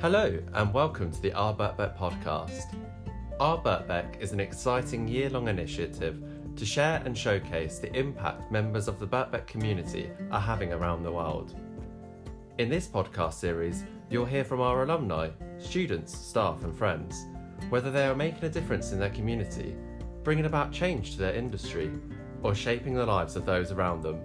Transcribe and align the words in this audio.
Hello, 0.00 0.38
and 0.54 0.72
welcome 0.72 1.10
to 1.10 1.20
the 1.20 1.32
Birkbeck 1.32 1.98
podcast. 1.98 2.72
Birkbeck 3.40 4.20
is 4.20 4.30
an 4.30 4.38
exciting 4.38 5.08
year 5.08 5.28
long 5.28 5.48
initiative 5.48 6.22
to 6.54 6.64
share 6.64 7.02
and 7.04 7.18
showcase 7.18 7.80
the 7.80 7.92
impact 7.98 8.52
members 8.52 8.86
of 8.86 9.00
the 9.00 9.06
Birkbeck 9.08 9.48
community 9.48 10.08
are 10.30 10.40
having 10.40 10.72
around 10.72 11.02
the 11.02 11.10
world. 11.10 11.56
In 12.58 12.68
this 12.68 12.86
podcast 12.86 13.32
series, 13.32 13.82
you'll 14.08 14.24
hear 14.24 14.44
from 14.44 14.60
our 14.60 14.84
alumni, 14.84 15.30
students, 15.58 16.16
staff, 16.16 16.62
and 16.62 16.78
friends, 16.78 17.26
whether 17.68 17.90
they 17.90 18.06
are 18.06 18.14
making 18.14 18.44
a 18.44 18.48
difference 18.48 18.92
in 18.92 19.00
their 19.00 19.10
community, 19.10 19.74
bringing 20.22 20.44
about 20.44 20.70
change 20.70 21.10
to 21.10 21.18
their 21.18 21.34
industry, 21.34 21.90
or 22.44 22.54
shaping 22.54 22.94
the 22.94 23.04
lives 23.04 23.34
of 23.34 23.44
those 23.44 23.72
around 23.72 24.02
them. 24.02 24.20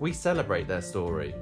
We 0.00 0.12
celebrate 0.12 0.68
their 0.68 0.82
story. 0.82 1.34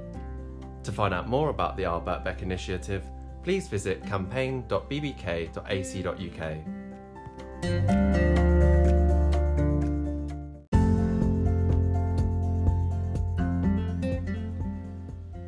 To 0.84 0.92
find 0.92 1.12
out 1.12 1.28
more 1.28 1.48
about 1.48 1.76
the 1.76 1.82
Birkbeck 1.82 2.42
initiative, 2.42 3.02
please 3.42 3.68
visit 3.68 4.04
campaign.bbk.ac.uk. 4.06 6.56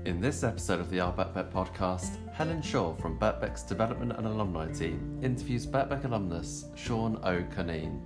In 0.06 0.20
this 0.20 0.44
episode 0.44 0.80
of 0.80 0.90
the 0.90 1.00
Our 1.00 1.12
Birkbeck 1.12 1.52
podcast, 1.52 2.16
Helen 2.32 2.62
Shaw 2.62 2.94
from 2.94 3.18
Birkbeck's 3.18 3.62
Development 3.62 4.12
and 4.16 4.26
Alumni 4.26 4.72
team 4.72 5.18
interviews 5.22 5.66
Birkbeck 5.66 6.04
alumnus 6.04 6.66
Sean 6.74 7.18
O'Curneen. 7.24 8.00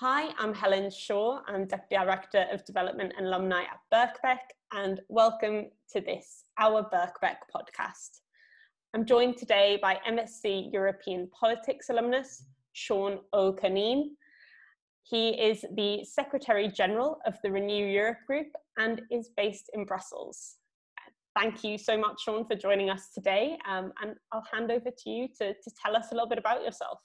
Hi, 0.00 0.34
I'm 0.40 0.52
Helen 0.52 0.90
Shaw. 0.90 1.38
I'm 1.46 1.66
Deputy 1.66 1.94
Director 1.94 2.46
of 2.50 2.64
Development 2.64 3.12
and 3.16 3.28
Alumni 3.28 3.62
at 3.62 3.78
Birkbeck, 3.94 4.40
and 4.72 5.00
welcome 5.08 5.66
to 5.92 6.00
this, 6.00 6.46
our 6.58 6.82
Birkbeck 6.82 7.36
podcast. 7.54 8.22
I'm 8.92 9.06
joined 9.06 9.36
today 9.36 9.78
by 9.80 10.00
MSc 10.04 10.72
European 10.72 11.30
Politics 11.30 11.90
alumnus 11.90 12.44
Sean 12.72 13.20
O'Curneen. 13.32 14.06
He 15.04 15.28
is 15.40 15.64
the 15.76 16.04
Secretary 16.04 16.66
General 16.66 17.20
of 17.24 17.36
the 17.44 17.52
Renew 17.52 17.86
Europe 17.86 18.18
Group 18.26 18.48
and 18.76 19.00
is 19.12 19.30
based 19.36 19.70
in 19.74 19.84
Brussels. 19.84 20.56
Thank 21.38 21.62
you 21.62 21.78
so 21.78 21.96
much, 21.96 22.20
Sean, 22.24 22.44
for 22.46 22.56
joining 22.56 22.90
us 22.90 23.10
today. 23.14 23.56
Um, 23.70 23.92
and 24.02 24.16
I'll 24.32 24.42
hand 24.52 24.72
over 24.72 24.90
to 24.90 25.08
you 25.08 25.28
to, 25.38 25.54
to 25.54 25.70
tell 25.80 25.96
us 25.96 26.08
a 26.10 26.14
little 26.14 26.28
bit 26.28 26.38
about 26.38 26.64
yourself. 26.64 26.98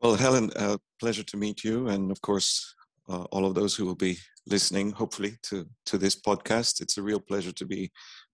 Well, 0.00 0.16
Helen, 0.16 0.50
uh, 0.56 0.76
pleasure 1.00 1.22
to 1.22 1.36
meet 1.36 1.64
you, 1.64 1.88
and 1.88 2.10
of 2.10 2.20
course, 2.20 2.74
uh, 3.08 3.24
all 3.30 3.46
of 3.46 3.54
those 3.54 3.74
who 3.74 3.86
will 3.86 3.94
be 3.94 4.18
listening, 4.46 4.90
hopefully, 4.92 5.36
to 5.44 5.66
to 5.86 5.98
this 5.98 6.20
podcast. 6.20 6.80
It's 6.80 6.98
a 6.98 7.02
real 7.02 7.20
pleasure 7.20 7.52
to 7.52 7.64
be 7.64 7.90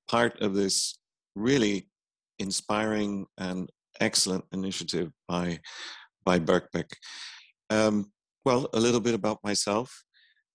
part 0.08 0.40
of 0.40 0.54
this 0.54 0.98
really 1.36 1.88
inspiring 2.38 3.26
and 3.38 3.70
excellent 4.00 4.44
initiative 4.52 5.12
by 5.28 5.60
by 6.24 6.38
Birkbeck. 6.38 6.90
Um, 7.68 8.10
well, 8.44 8.68
a 8.72 8.80
little 8.80 9.00
bit 9.00 9.14
about 9.14 9.38
myself. 9.44 10.02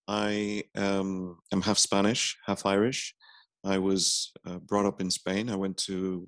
I 0.07 0.63
um, 0.75 1.37
am 1.53 1.61
half 1.61 1.77
Spanish, 1.77 2.35
half 2.45 2.65
Irish. 2.65 3.15
I 3.63 3.77
was 3.77 4.31
uh, 4.45 4.59
brought 4.59 4.85
up 4.85 5.01
in 5.01 5.09
Spain. 5.09 5.49
I 5.49 5.55
went 5.55 5.77
to 5.85 6.27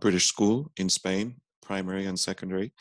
British 0.00 0.26
school 0.26 0.70
in 0.76 0.88
Spain, 0.88 1.36
primary 1.60 2.06
and 2.06 2.18
secondary 2.18 2.72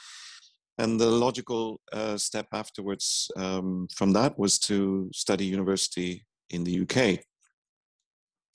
and 0.81 0.99
the 0.99 1.09
logical 1.09 1.79
uh, 1.93 2.17
step 2.17 2.47
afterwards 2.53 3.29
um, 3.35 3.87
from 3.95 4.13
that 4.13 4.37
was 4.39 4.57
to 4.57 5.09
study 5.13 5.45
university 5.45 6.25
in 6.49 6.63
the 6.63 6.81
UK. 6.81 7.19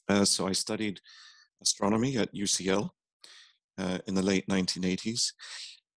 Uh, 0.09 0.25
so 0.25 0.49
I 0.49 0.53
studied 0.53 0.99
astronomy 1.63 2.17
at 2.17 2.35
UCL 2.35 2.91
uh, 3.79 3.99
in 4.09 4.15
the 4.15 4.23
late 4.23 4.45
1980s. 4.49 5.33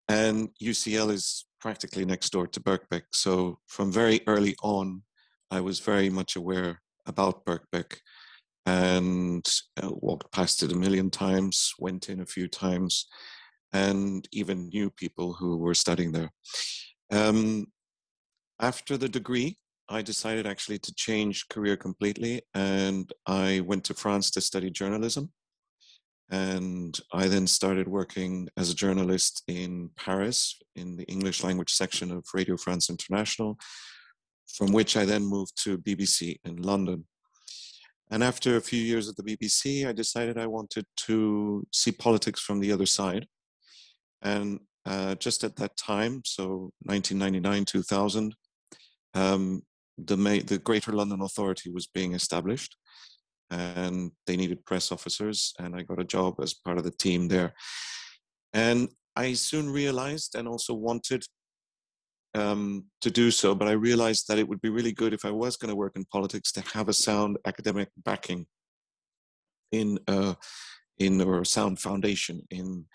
And 0.07 0.49
UCL 0.61 1.11
is 1.11 1.45
practically 1.59 2.05
next 2.05 2.29
door 2.31 2.45
to 2.45 2.59
Birkbeck. 2.59 3.03
So 3.11 3.57
from 3.67 3.91
very 3.91 4.21
early 4.27 4.55
on, 4.61 5.01
I 5.49 5.61
was 5.61 5.79
very 5.79 6.11
much 6.11 6.35
aware 6.35 6.79
about 7.07 7.43
Birkbeck 7.43 7.97
and 8.67 9.43
uh, 9.81 9.89
walked 9.89 10.31
past 10.31 10.61
it 10.61 10.71
a 10.71 10.77
million 10.77 11.09
times, 11.09 11.73
went 11.79 12.07
in 12.07 12.21
a 12.21 12.25
few 12.25 12.47
times, 12.47 13.07
and 13.73 14.27
even 14.31 14.69
new 14.69 14.89
people 14.89 15.33
who 15.33 15.57
were 15.57 15.73
studying 15.73 16.11
there. 16.11 16.31
Um, 17.11 17.67
after 18.59 18.97
the 18.97 19.09
degree, 19.09 19.57
I 19.89 20.01
decided 20.01 20.45
actually 20.45 20.79
to 20.79 20.93
change 20.93 21.47
career 21.49 21.75
completely, 21.75 22.43
and 22.53 23.11
I 23.25 23.61
went 23.61 23.83
to 23.85 23.93
France 23.93 24.29
to 24.31 24.41
study 24.41 24.69
journalism. 24.69 25.31
And 26.31 26.99
I 27.11 27.27
then 27.27 27.47
started 27.47 27.87
working 27.87 28.49
as 28.55 28.69
a 28.69 28.75
journalist 28.75 29.41
in 29.47 29.89
Paris 29.95 30.61
in 30.75 30.95
the 30.95 31.05
English 31.05 31.43
language 31.43 31.71
section 31.71 32.11
of 32.11 32.23
Radio 32.35 32.55
France 32.55 32.87
International, 32.91 33.57
from 34.55 34.71
which 34.71 34.95
I 34.95 35.05
then 35.05 35.23
moved 35.23 35.53
to 35.63 35.79
BBC 35.79 36.37
in 36.45 36.61
London. 36.61 37.05
And 38.11 38.23
after 38.23 38.57
a 38.57 38.61
few 38.61 38.81
years 38.81 39.09
at 39.09 39.15
the 39.15 39.23
BBC, 39.23 39.87
I 39.87 39.91
decided 39.91 40.37
I 40.37 40.45
wanted 40.45 40.85
to 41.07 41.65
see 41.71 41.91
politics 41.91 42.39
from 42.39 42.59
the 42.59 42.71
other 42.71 42.85
side. 42.85 43.27
And 44.21 44.59
uh, 44.85 45.15
just 45.15 45.43
at 45.43 45.55
that 45.57 45.77
time, 45.77 46.21
so 46.25 46.71
1999, 46.83 47.65
2000, 47.65 48.35
um, 49.13 49.61
the, 49.97 50.15
the 50.45 50.57
Greater 50.57 50.93
London 50.93 51.21
Authority 51.21 51.69
was 51.69 51.87
being 51.87 52.13
established 52.13 52.75
and 53.51 54.11
they 54.27 54.37
needed 54.37 54.65
press 54.65 54.91
officers 54.91 55.53
and 55.59 55.75
I 55.75 55.81
got 55.81 55.99
a 55.99 56.05
job 56.05 56.35
as 56.41 56.53
part 56.53 56.77
of 56.77 56.83
the 56.83 56.91
team 56.91 57.27
there. 57.27 57.53
And 58.53 58.89
I 59.15 59.33
soon 59.33 59.69
realized 59.69 60.35
and 60.35 60.47
also 60.47 60.73
wanted 60.73 61.23
um, 62.35 62.85
to 63.01 63.09
do 63.09 63.31
so, 63.31 63.55
but 63.55 63.67
I 63.67 63.71
realized 63.71 64.27
that 64.27 64.37
it 64.37 64.47
would 64.47 64.61
be 64.61 64.69
really 64.69 64.91
good 64.91 65.13
if 65.13 65.25
I 65.25 65.31
was 65.31 65.57
going 65.57 65.69
to 65.69 65.75
work 65.75 65.93
in 65.95 66.05
politics 66.05 66.51
to 66.53 66.61
have 66.73 66.89
a 66.89 66.93
sound 66.93 67.37
academic 67.45 67.89
backing 67.97 68.45
in 69.71 69.99
uh, 70.07 70.35
in 70.97 71.21
or 71.21 71.41
a 71.41 71.45
sound 71.45 71.79
foundation 71.79 72.41
in 72.51 72.85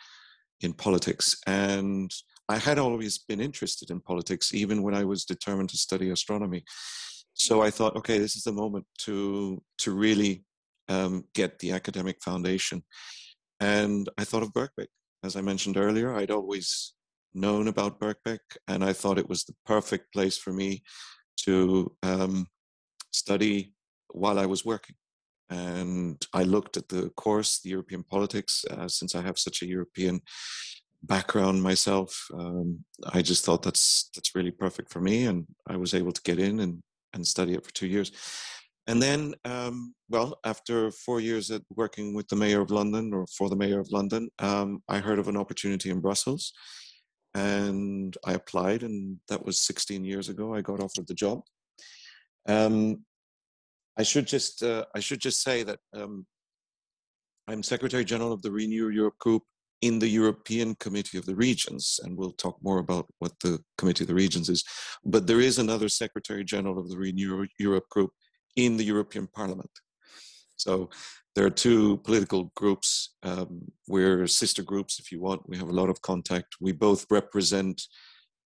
in 0.65 0.73
politics. 0.73 1.37
And 1.47 2.11
I 2.49 2.59
had 2.59 2.79
always 2.79 3.19
been 3.19 3.41
interested 3.41 3.91
in 3.91 4.01
politics, 4.01 4.53
even 4.55 4.83
when 4.83 4.95
I 4.95 5.05
was 5.05 5.25
determined 5.25 5.71
to 5.71 5.77
study 5.77 6.11
astronomy. 6.11 6.65
So 7.35 7.63
I 7.63 7.71
thought, 7.71 7.97
okay, 7.97 8.19
this 8.19 8.37
is 8.37 8.45
the 8.45 8.53
moment 8.53 8.87
to 9.01 9.63
to 9.79 9.93
really 9.93 10.45
um, 10.89 11.25
get 11.35 11.59
the 11.59 11.73
academic 11.73 12.23
foundation. 12.23 12.83
And 13.61 14.09
I 14.19 14.25
thought 14.25 14.43
of 14.43 14.53
Birkbeck. 14.53 14.89
As 15.23 15.37
I 15.37 15.41
mentioned 15.41 15.77
earlier, 15.77 16.15
I'd 16.15 16.31
always 16.31 16.95
known 17.33 17.69
about 17.69 17.99
Birkbeck, 17.99 18.41
and 18.69 18.85
I 18.85 18.93
thought 18.93 19.19
it 19.19 19.29
was 19.29 19.45
the 19.45 19.55
perfect 19.65 20.13
place 20.13 20.39
for 20.39 20.53
me 20.53 20.83
to 21.45 21.97
um, 22.03 22.47
study 23.11 23.75
while 24.13 24.39
I 24.39 24.47
was 24.47 24.65
working 24.65 24.97
and 25.51 26.25
I 26.33 26.43
looked 26.43 26.77
at 26.77 26.89
the 26.89 27.11
course, 27.11 27.61
the 27.61 27.71
European 27.71 28.03
politics, 28.03 28.65
uh, 28.71 28.89
since 28.89 29.15
I 29.15 29.23
have 29.23 29.39
such 29.39 29.63
a 29.63 29.67
European 29.67 30.21
background 31.03 31.63
myself. 31.63 32.27
Um, 32.33 32.85
I 33.13 33.23
just 33.23 33.45
thought 33.45 33.63
that's 33.63 34.11
that's 34.15 34.35
really 34.35 34.51
perfect 34.51 34.91
for 34.93 35.01
me, 35.01 35.27
and 35.27 35.47
I 35.67 35.77
was 35.77 35.95
able 35.95 36.13
to 36.13 36.23
get 36.23 36.39
in 36.39 36.61
and 36.61 36.83
and 37.13 37.27
study 37.27 37.55
it 37.55 37.65
for 37.65 37.73
two 37.73 37.87
years. 37.87 38.11
And 38.87 39.01
then, 39.01 39.35
um, 39.47 39.95
well, 40.11 40.39
after 40.45 40.91
four 40.91 41.21
years 41.21 41.51
at 41.51 41.63
working 41.75 42.15
with 42.15 42.29
the 42.29 42.37
mayor 42.37 42.61
of 42.61 42.71
London 42.71 43.15
or 43.15 43.27
for 43.27 43.49
the 43.49 43.57
mayor 43.57 43.81
of 43.81 43.91
London, 43.91 44.29
um, 44.41 44.83
I 44.89 44.99
heard 44.99 45.19
of 45.19 45.29
an 45.29 45.39
opportunity 45.39 45.89
in 45.91 46.01
Brussels, 46.01 46.53
and 47.35 48.15
I 48.27 48.35
applied, 48.35 48.83
and 48.83 49.19
that 49.29 49.45
was 49.45 49.61
16 49.61 50.05
years 50.05 50.29
ago. 50.29 50.55
I 50.55 50.61
got 50.61 50.81
offered 50.81 51.07
the 51.07 51.15
job. 51.15 51.41
Um, 52.47 53.05
I 53.99 54.03
should 54.03 54.27
just 54.27 54.63
uh, 54.63 54.85
I 54.95 55.01
should 55.01 55.21
just 55.21 55.43
say 55.43 55.63
that 55.63 55.79
um, 55.95 56.27
I'm 57.49 57.63
Secretary 57.63 58.05
General 58.05 58.33
of 58.33 58.43
the 58.43 58.51
Renew 58.51 58.89
Europe 58.89 59.19
Group 59.19 59.43
in 59.83 59.99
the 59.99 60.09
European 60.09 60.75
Committee 60.77 61.19
of 61.19 61.27
the 61.27 61.35
Regions, 61.35 62.01
and 62.03 62.17
we'll 62.17 62.33
talk 62.33 62.57
more 62.63 62.79
about 62.79 63.07
what 63.19 63.33
the 63.43 63.61
Committee 63.77 64.05
of 64.05 64.09
the 64.09 64.15
Regions 64.15 64.49
is. 64.49 64.65
But 65.05 65.27
there 65.27 65.41
is 65.41 65.59
another 65.59 65.89
Secretary 65.89 66.45
General 66.45 66.79
of 66.79 66.89
the 66.89 66.97
Renew 66.97 67.47
Europe 67.59 67.89
Group 67.91 68.11
in 68.57 68.77
the 68.77 68.85
European 68.85 69.27
Parliament. 69.27 69.71
So 70.57 70.89
there 71.35 71.45
are 71.45 71.51
two 71.51 71.99
political 71.99 72.53
groups. 72.55 73.17
Um, 73.23 73.73
we're 73.89 74.27
sister 74.27 74.63
groups, 74.63 74.99
if 74.99 75.11
you 75.11 75.21
want. 75.21 75.49
We 75.49 75.59
have 75.59 75.69
a 75.69 75.73
lot 75.73 75.91
of 75.91 76.01
contact. 76.01 76.57
We 76.61 76.73
both 76.73 77.07
represent 77.11 77.83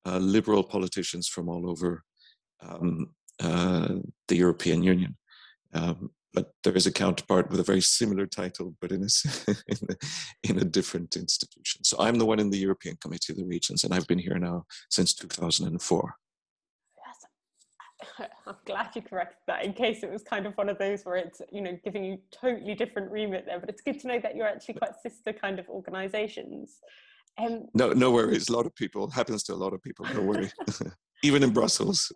uh, 0.06 0.18
liberal 0.18 0.64
politicians 0.64 1.28
from 1.28 1.48
all 1.48 1.68
over 1.70 2.02
um, 2.62 3.10
uh, 3.40 3.96
the 4.26 4.36
European 4.36 4.82
Union. 4.82 5.17
Um, 5.74 6.10
but 6.34 6.52
there 6.62 6.76
is 6.76 6.86
a 6.86 6.92
counterpart 6.92 7.50
with 7.50 7.60
a 7.60 7.64
very 7.64 7.80
similar 7.80 8.26
title, 8.26 8.74
but 8.80 8.92
in 8.92 9.02
a, 9.02 9.08
in 9.66 9.76
a, 9.88 9.94
in 10.50 10.58
a 10.58 10.64
different 10.64 11.16
institution. 11.16 11.84
So 11.84 11.96
I'm 11.98 12.16
the 12.18 12.26
one 12.26 12.38
in 12.38 12.50
the 12.50 12.58
European 12.58 12.96
Committee 13.00 13.32
of 13.32 13.38
the 13.38 13.44
Regions, 13.44 13.84
and 13.84 13.94
I've 13.94 14.06
been 14.06 14.18
here 14.18 14.38
now 14.38 14.64
since 14.90 15.14
2004. 15.14 16.14
Yes. 16.96 18.28
I'm 18.46 18.56
glad 18.66 18.90
you 18.94 19.02
corrected 19.02 19.38
that 19.46 19.64
in 19.64 19.72
case 19.72 20.02
it 20.02 20.12
was 20.12 20.22
kind 20.22 20.46
of 20.46 20.54
one 20.54 20.68
of 20.68 20.78
those 20.78 21.02
where 21.04 21.16
it's, 21.16 21.40
you 21.50 21.62
know, 21.62 21.78
giving 21.82 22.04
you 22.04 22.18
totally 22.30 22.74
different 22.74 23.10
remit 23.10 23.46
there. 23.46 23.58
But 23.58 23.70
it's 23.70 23.82
good 23.82 23.98
to 24.00 24.08
know 24.08 24.20
that 24.20 24.36
you're 24.36 24.46
actually 24.46 24.74
quite 24.74 24.92
sister 25.02 25.32
kind 25.32 25.58
of 25.58 25.68
organizations. 25.68 26.78
Um, 27.38 27.66
no, 27.74 27.92
no 27.92 28.10
worries. 28.10 28.48
A 28.48 28.52
lot 28.52 28.66
of 28.66 28.74
people 28.74 29.08
happens 29.10 29.44
to 29.44 29.54
a 29.54 29.56
lot 29.56 29.72
of 29.72 29.82
people. 29.82 30.04
No 30.12 30.22
worry, 30.22 30.50
even 31.22 31.42
in 31.42 31.50
Brussels. 31.50 32.12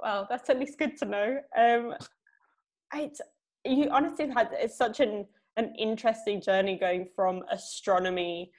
well, 0.00 0.26
that's 0.30 0.48
at 0.48 0.58
least 0.58 0.78
good 0.78 0.96
to 0.98 1.04
know. 1.04 1.40
Um, 1.58 1.94
I, 2.92 3.10
you 3.64 3.88
honestly 3.90 4.28
had 4.28 4.50
it's 4.52 4.76
such 4.76 5.00
an 5.00 5.26
an 5.56 5.74
interesting 5.78 6.40
journey 6.40 6.76
going 6.78 7.06
from 7.14 7.42
astronomy 7.50 8.50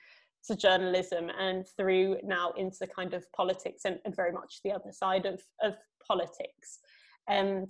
to 0.46 0.56
journalism 0.56 1.30
and 1.40 1.66
through 1.78 2.18
now 2.24 2.52
into 2.58 2.88
kind 2.88 3.14
of 3.14 3.24
politics 3.32 3.84
and, 3.86 4.00
and 4.06 4.16
very 4.16 4.32
much 4.32 4.60
the 4.64 4.72
other 4.72 4.92
side 4.92 5.26
of, 5.26 5.42
of 5.62 5.76
politics. 6.06 6.80
Um, 7.30 7.68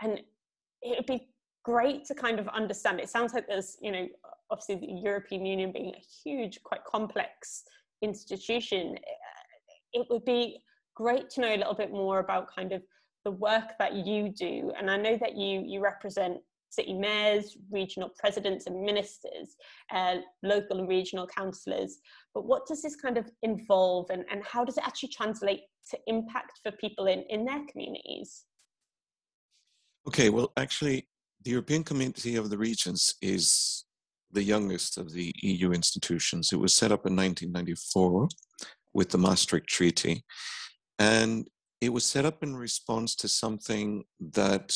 and 0.00 0.20
it 0.80 0.98
would 0.98 1.06
be 1.06 1.28
great 1.64 2.04
to 2.06 2.14
kind 2.14 2.38
of 2.40 2.48
understand. 2.48 2.98
It 2.98 3.10
sounds 3.10 3.34
like 3.34 3.46
there's, 3.46 3.76
you 3.80 3.92
know, 3.92 4.06
obviously 4.50 4.76
the 4.76 5.00
European 5.02 5.46
Union 5.46 5.72
being 5.72 5.94
a 5.94 6.04
huge, 6.22 6.62
quite 6.62 6.84
complex 6.84 7.62
institution. 8.00 8.96
It 9.92 10.06
would 10.10 10.24
be 10.24 10.58
great 10.94 11.30
to 11.30 11.40
know 11.42 11.54
a 11.54 11.58
little 11.58 11.74
bit 11.74 11.90
more 11.90 12.18
about 12.18 12.48
kind 12.54 12.72
of 12.72 12.82
the 13.24 13.30
work 13.30 13.72
that 13.78 13.94
you 13.94 14.30
do. 14.30 14.72
And 14.78 14.90
I 14.90 14.96
know 14.96 15.16
that 15.18 15.36
you 15.36 15.62
you 15.66 15.80
represent 15.80 16.38
city 16.72 16.94
mayors, 16.94 17.56
regional 17.70 18.10
presidents 18.18 18.66
and 18.66 18.82
ministers, 18.82 19.56
uh, 19.92 20.16
local 20.42 20.78
and 20.78 20.88
regional 20.88 21.26
councillors. 21.26 21.98
But 22.34 22.46
what 22.46 22.66
does 22.66 22.80
this 22.82 22.96
kind 22.96 23.18
of 23.18 23.30
involve 23.42 24.08
and, 24.10 24.24
and 24.30 24.42
how 24.44 24.64
does 24.64 24.78
it 24.78 24.86
actually 24.86 25.10
translate 25.10 25.60
to 25.90 25.98
impact 26.06 26.60
for 26.62 26.72
people 26.72 27.06
in, 27.06 27.24
in 27.28 27.44
their 27.44 27.60
communities? 27.70 28.44
Okay, 30.08 30.30
well, 30.30 30.50
actually, 30.56 31.06
the 31.44 31.50
European 31.50 31.84
Community 31.84 32.36
of 32.36 32.50
the 32.50 32.58
Regions 32.58 33.14
is 33.20 33.84
the 34.30 34.42
youngest 34.42 34.96
of 34.96 35.12
the 35.12 35.32
EU 35.42 35.72
institutions. 35.72 36.52
It 36.52 36.56
was 36.58 36.74
set 36.74 36.90
up 36.90 37.06
in 37.06 37.14
1994 37.14 38.28
with 38.94 39.10
the 39.10 39.18
Maastricht 39.18 39.68
Treaty. 39.68 40.24
And 40.98 41.46
it 41.82 41.92
was 41.92 42.06
set 42.06 42.24
up 42.24 42.44
in 42.44 42.54
response 42.54 43.16
to 43.16 43.26
something 43.26 44.04
that 44.20 44.72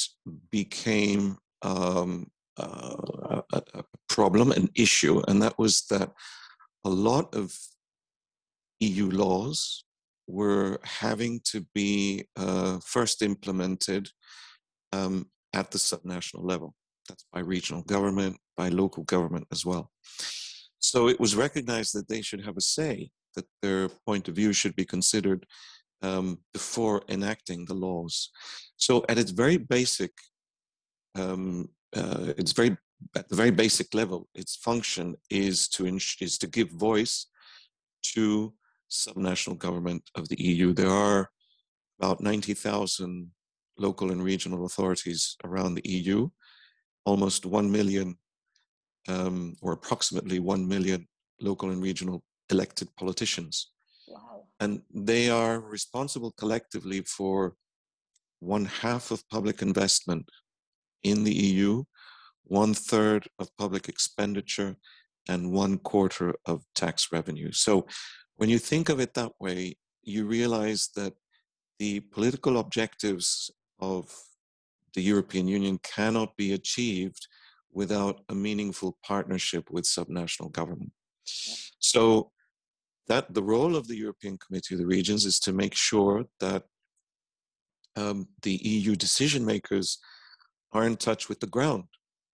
became 0.51 1.37
um, 1.63 2.27
uh, 2.59 3.43
a, 3.53 3.63
a, 3.75 3.85
problem, 4.09 4.51
an 4.51 4.69
issue, 4.75 5.23
and 5.29 5.41
that 5.41 5.57
was 5.57 5.85
that 5.89 6.11
a 6.85 6.91
lot 6.91 7.33
of 7.33 7.57
EU 8.81 9.09
laws 9.09 9.85
were 10.27 10.81
having 10.83 11.41
to 11.45 11.65
be 11.77 12.27
uh, 12.37 12.81
first 12.85 13.23
implemented 13.23 14.11
um, 14.93 15.27
at 15.55 15.71
the 15.71 15.79
subnational 15.79 16.43
level. 16.43 16.75
That's 17.09 17.25
by 17.33 17.39
regional 17.39 17.83
government, 17.83 18.37
by 18.57 18.69
local 18.71 19.05
government 19.05 19.47
as 19.53 19.65
well. 19.65 19.93
So 20.81 21.09
it 21.09 21.21
was 21.21 21.37
recognized 21.37 21.95
that 21.95 22.09
they 22.09 22.21
should 22.21 22.45
have 22.45 22.57
a 22.57 22.61
say, 22.61 23.11
that 23.37 23.47
their 23.63 23.91
point 24.07 24.27
of 24.27 24.35
view 24.35 24.53
should 24.53 24.75
be 24.75 24.85
considered 24.85 25.47
um, 26.03 26.39
before 26.53 27.03
enacting 27.09 27.65
the 27.65 27.75
laws. 27.75 28.31
So 28.77 29.05
at 29.09 29.19
its 29.19 29.31
very 29.31 29.57
basic 29.57 30.13
um, 31.17 31.69
uh, 31.97 32.33
it's 32.37 32.53
very 32.53 32.77
at 33.15 33.29
the 33.29 33.37
very 33.37 33.51
basic 33.51 33.95
level, 33.95 34.29
its 34.35 34.57
function 34.57 35.17
is 35.31 35.69
to 35.69 35.87
is 35.87 36.39
to 36.39 36.47
give 36.47 36.71
voice 36.71 37.27
to 38.15 38.55
subnational 38.91 39.59
government 39.59 40.03
of 40.15 40.29
the 40.29 40.41
EU. 40.43 40.73
There 40.73 40.91
are 40.91 41.31
about 42.01 42.21
ninety 42.21 42.55
thousand 42.55 43.31
local 43.79 44.11
and 44.11 44.23
regional 44.23 44.65
authorities 44.65 45.37
around 45.45 45.75
the 45.75 45.89
EU, 45.89 46.29
almost 47.05 47.45
one 47.45 47.71
million, 47.71 48.17
um, 49.09 49.55
or 49.61 49.73
approximately 49.73 50.39
one 50.39 50.67
million 50.67 51.07
local 51.41 51.71
and 51.71 51.83
regional 51.83 52.23
elected 52.51 52.89
politicians. 52.97 53.73
And 54.61 54.83
they 54.93 55.29
are 55.29 55.61
responsible 55.61 56.33
collectively 56.33 57.03
for 57.03 57.55
one 58.41 58.65
half 58.67 59.11
of 59.11 59.29
public 59.29 59.63
investment 59.63 60.29
in 61.03 61.25
the 61.25 61.35
EU, 61.35 61.85
one 62.45 62.75
third 62.75 63.29
of 63.39 63.55
public 63.57 63.89
expenditure, 63.89 64.77
and 65.29 65.53
one 65.53 65.79
quarter 65.79 66.35
of 66.47 66.63
tax 66.75 67.09
revenue. 67.13 67.53
So 67.53 67.87
when 68.37 68.49
you 68.49 68.59
think 68.59 68.89
of 68.89 69.01
it 69.01 69.15
that 69.15 69.33
way, 69.41 69.77
you 70.03 70.27
realize 70.27 70.91
that 70.97 71.15
the 71.79 72.01
political 72.01 72.59
objectives 72.59 73.51
of 73.81 74.15
the 74.95 75.03
European 75.03 75.49
Union 75.49 75.79
cannot 75.83 76.37
be 76.37 76.53
achieved 76.53 77.27
without 77.73 78.21
a 78.31 78.35
meaningful 78.35 78.97
partnership 79.05 79.71
with 79.71 79.85
subnational 79.85 80.51
government. 80.51 80.93
So 81.79 82.31
that 83.09 83.33
the 83.35 83.43
role 83.43 83.77
of 83.77 83.87
the 83.87 83.97
European 83.97 84.39
Committee 84.39 84.75
of 84.75 84.81
the 84.81 84.87
Regions 84.87 85.25
is 85.25 85.39
to 85.41 85.53
make 85.53 85.75
sure 85.75 86.25
that 86.41 86.65
um, 87.97 88.29
the 88.43 88.57
EU 88.63 88.95
decision 88.97 89.45
makers 89.45 89.99
are 90.73 90.85
in 90.87 90.97
touch 90.97 91.29
with 91.29 91.41
the 91.41 91.47
ground, 91.47 91.85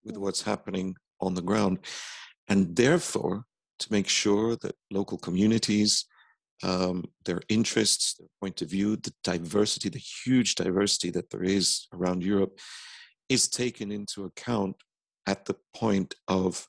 with 0.04 0.16
what's 0.16 0.42
happening 0.42 0.96
on 1.20 1.34
the 1.34 1.42
ground. 1.42 1.78
And 2.48 2.74
therefore, 2.74 3.44
to 3.78 3.92
make 3.92 4.08
sure 4.08 4.56
that 4.56 4.74
local 4.90 5.18
communities, 5.18 6.06
um, 6.62 7.04
their 7.24 7.40
interests, 7.48 8.14
their 8.14 8.28
point 8.40 8.62
of 8.62 8.70
view, 8.70 8.96
the 8.96 9.12
diversity, 9.22 9.88
the 9.88 9.98
huge 9.98 10.54
diversity 10.54 11.10
that 11.10 11.30
there 11.30 11.44
is 11.44 11.86
around 11.92 12.22
Europe, 12.22 12.58
is 13.28 13.48
taken 13.48 13.90
into 13.92 14.24
account 14.24 14.76
at 15.26 15.44
the 15.44 15.56
point 15.74 16.14
of 16.28 16.66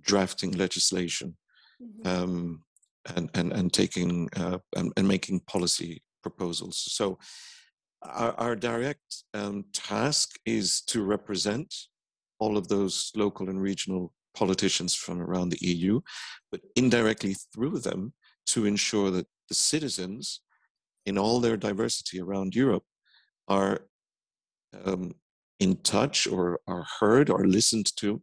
drafting 0.00 0.52
legislation 0.52 1.36
mm-hmm. 1.82 2.08
um, 2.08 2.62
and, 3.16 3.30
and, 3.34 3.52
and 3.52 3.72
taking 3.72 4.28
uh, 4.36 4.58
and, 4.76 4.92
and 4.96 5.08
making 5.08 5.40
policy 5.40 6.02
proposals. 6.22 6.76
So 6.76 7.18
our, 8.02 8.32
our 8.38 8.56
direct 8.56 9.24
um, 9.34 9.64
task 9.72 10.30
is 10.46 10.82
to 10.82 11.02
represent 11.02 11.74
all 12.38 12.56
of 12.56 12.68
those 12.68 13.12
local 13.14 13.48
and 13.48 13.60
regional 13.60 14.12
politicians 14.34 14.94
from 14.94 15.20
around 15.20 15.50
the 15.50 15.66
EU, 15.66 16.00
but 16.50 16.60
indirectly 16.76 17.36
through 17.54 17.78
them 17.78 18.12
to 18.46 18.66
ensure 18.66 19.10
that 19.10 19.26
the 19.48 19.54
citizens, 19.54 20.40
in 21.06 21.18
all 21.18 21.40
their 21.40 21.56
diversity 21.56 22.20
around 22.20 22.54
Europe, 22.54 22.84
are 23.48 23.82
um, 24.84 25.12
in 25.60 25.76
touch 25.82 26.26
or 26.26 26.60
are 26.66 26.86
heard 26.98 27.30
or 27.30 27.46
listened 27.46 27.94
to 27.96 28.22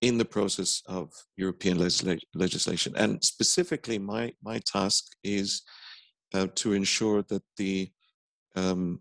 in 0.00 0.18
the 0.18 0.24
process 0.24 0.82
of 0.86 1.10
European 1.36 1.78
legisla- 1.78 2.20
legislation. 2.34 2.94
And 2.96 3.22
specifically, 3.24 3.98
my, 3.98 4.32
my 4.42 4.60
task 4.60 5.04
is 5.24 5.62
uh, 6.34 6.46
to 6.56 6.72
ensure 6.72 7.22
that 7.28 7.42
the 7.56 7.90
um, 8.56 9.00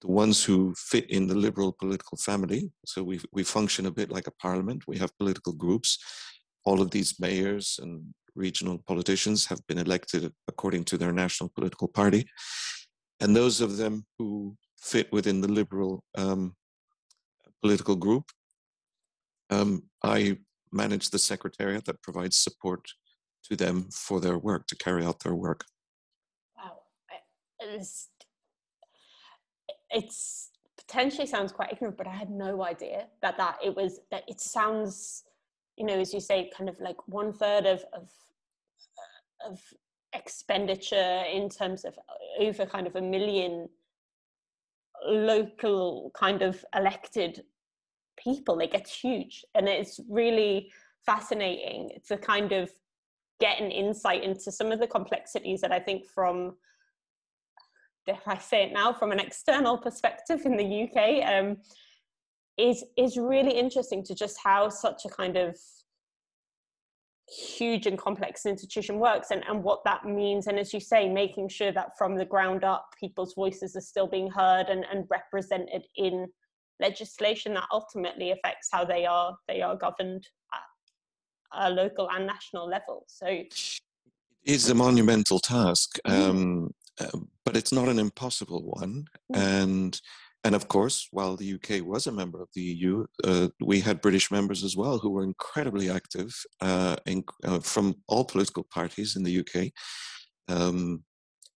the 0.00 0.08
ones 0.08 0.44
who 0.44 0.74
fit 0.76 1.08
in 1.10 1.26
the 1.26 1.34
liberal 1.34 1.72
political 1.72 2.18
family. 2.18 2.70
So 2.84 3.02
we, 3.02 3.20
we 3.32 3.42
function 3.42 3.86
a 3.86 3.90
bit 3.90 4.10
like 4.10 4.26
a 4.26 4.32
parliament. 4.32 4.84
We 4.86 4.98
have 4.98 5.16
political 5.18 5.52
groups. 5.52 5.98
All 6.64 6.80
of 6.80 6.90
these 6.90 7.18
mayors 7.18 7.78
and 7.82 8.02
regional 8.34 8.78
politicians 8.86 9.46
have 9.46 9.66
been 9.66 9.78
elected 9.78 10.32
according 10.48 10.84
to 10.84 10.98
their 10.98 11.12
national 11.12 11.50
political 11.54 11.88
party. 11.88 12.28
And 13.20 13.34
those 13.34 13.60
of 13.60 13.76
them 13.76 14.04
who 14.18 14.56
fit 14.78 15.10
within 15.12 15.40
the 15.40 15.48
liberal 15.48 16.04
um, 16.16 16.54
political 17.62 17.96
group, 17.96 18.24
um, 19.50 19.82
I 20.02 20.38
manage 20.72 21.10
the 21.10 21.18
secretariat 21.18 21.84
that 21.84 22.02
provides 22.02 22.36
support 22.36 22.84
to 23.48 23.56
them 23.56 23.88
for 23.92 24.20
their 24.20 24.38
work, 24.38 24.66
to 24.68 24.76
carry 24.76 25.04
out 25.04 25.20
their 25.20 25.34
work. 25.34 25.64
Wow. 26.56 26.78
It's 27.60 28.08
it's 29.90 30.50
potentially 30.78 31.26
sounds 31.26 31.52
quite 31.52 31.72
ignorant, 31.72 31.96
but 31.96 32.06
I 32.06 32.14
had 32.14 32.30
no 32.30 32.64
idea 32.64 33.06
that 33.22 33.36
that 33.38 33.58
it 33.64 33.74
was 33.74 34.00
that 34.10 34.24
it 34.28 34.40
sounds, 34.40 35.24
you 35.76 35.84
know, 35.84 35.98
as 35.98 36.14
you 36.14 36.20
say, 36.20 36.50
kind 36.56 36.68
of 36.68 36.78
like 36.80 36.96
one 37.08 37.32
third 37.32 37.66
of 37.66 37.84
of 37.92 38.08
of 39.44 39.60
expenditure 40.14 41.22
in 41.32 41.48
terms 41.48 41.84
of 41.84 41.98
over 42.40 42.66
kind 42.66 42.86
of 42.86 42.96
a 42.96 43.00
million 43.00 43.68
local 45.06 46.10
kind 46.14 46.42
of 46.42 46.64
elected 46.74 47.42
people. 48.22 48.58
It 48.60 48.72
gets 48.72 48.94
huge, 48.94 49.44
and 49.54 49.68
it's 49.68 50.00
really 50.08 50.70
fascinating 51.06 51.90
to 52.08 52.16
kind 52.16 52.52
of 52.52 52.70
get 53.40 53.60
an 53.60 53.70
insight 53.70 54.22
into 54.22 54.52
some 54.52 54.70
of 54.70 54.80
the 54.80 54.86
complexities 54.86 55.60
that 55.62 55.72
I 55.72 55.80
think 55.80 56.06
from 56.06 56.56
if 58.06 58.26
I 58.26 58.38
say 58.38 58.64
it 58.64 58.72
now 58.72 58.92
from 58.92 59.12
an 59.12 59.20
external 59.20 59.78
perspective 59.78 60.40
in 60.44 60.56
the 60.56 60.84
UK, 60.84 61.24
um, 61.32 61.56
is 62.58 62.84
is 62.96 63.16
really 63.16 63.52
interesting 63.52 64.04
to 64.04 64.14
just 64.14 64.38
how 64.42 64.68
such 64.68 65.04
a 65.04 65.08
kind 65.08 65.36
of 65.36 65.56
huge 67.56 67.86
and 67.86 67.96
complex 67.96 68.44
institution 68.44 68.98
works 68.98 69.30
and, 69.30 69.44
and 69.48 69.62
what 69.62 69.84
that 69.84 70.04
means 70.04 70.48
and 70.48 70.58
as 70.58 70.74
you 70.74 70.80
say 70.80 71.08
making 71.08 71.48
sure 71.48 71.70
that 71.70 71.96
from 71.96 72.16
the 72.16 72.24
ground 72.24 72.64
up 72.64 72.88
people's 72.98 73.34
voices 73.34 73.76
are 73.76 73.80
still 73.80 74.08
being 74.08 74.28
heard 74.28 74.66
and, 74.68 74.84
and 74.90 75.04
represented 75.08 75.86
in 75.94 76.26
legislation 76.80 77.54
that 77.54 77.66
ultimately 77.72 78.30
affects 78.30 78.68
how 78.72 78.84
they 78.84 79.06
are 79.06 79.36
they 79.48 79.60
are 79.60 79.76
governed 79.76 80.26
at 80.54 81.68
a 81.68 81.70
local 81.70 82.08
and 82.10 82.26
national 82.26 82.68
level 82.68 83.04
so 83.06 83.26
it 83.26 83.80
is 84.44 84.68
a 84.70 84.74
monumental 84.74 85.38
task 85.38 85.98
mm. 86.06 86.12
um, 86.12 86.74
uh, 87.00 87.18
but 87.44 87.56
it's 87.56 87.72
not 87.72 87.88
an 87.88 87.98
impossible 87.98 88.62
one 88.62 89.04
mm. 89.32 89.38
and 89.38 90.00
and 90.42 90.54
of 90.54 90.68
course, 90.68 91.08
while 91.10 91.36
the 91.36 91.54
UK 91.54 91.84
was 91.86 92.06
a 92.06 92.12
member 92.12 92.40
of 92.40 92.48
the 92.54 92.62
EU, 92.62 93.04
uh, 93.24 93.48
we 93.60 93.80
had 93.80 94.00
British 94.00 94.30
members 94.30 94.64
as 94.64 94.74
well 94.74 94.98
who 94.98 95.10
were 95.10 95.22
incredibly 95.22 95.90
active 95.90 96.34
uh, 96.62 96.96
in, 97.04 97.24
uh, 97.44 97.60
from 97.60 97.96
all 98.08 98.24
political 98.24 98.64
parties 98.64 99.16
in 99.16 99.22
the 99.22 99.40
UK 99.40 99.70
um, 100.48 101.04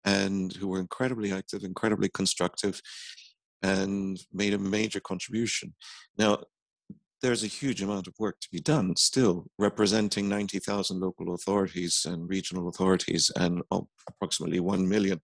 and 0.04 0.54
who 0.54 0.68
were 0.68 0.80
incredibly 0.80 1.32
active, 1.32 1.64
incredibly 1.64 2.10
constructive, 2.10 2.82
and 3.64 4.20
made 4.34 4.54
a 4.54 4.60
major 4.60 5.00
contribution. 5.00 5.74
Now, 6.18 6.40
there's 7.22 7.44
a 7.44 7.48
huge 7.48 7.82
amount 7.82 8.08
of 8.08 8.16
work 8.18 8.40
to 8.42 8.50
be 8.52 8.60
done 8.60 8.96
still, 8.96 9.46
representing 9.60 10.28
90,000 10.28 11.00
local 11.00 11.36
authorities 11.36 12.06
and 12.10 12.28
regional 12.28 12.68
authorities 12.68 13.32
and 13.36 13.62
approximately 14.08 14.60
1 14.60 14.88
million 14.88 15.22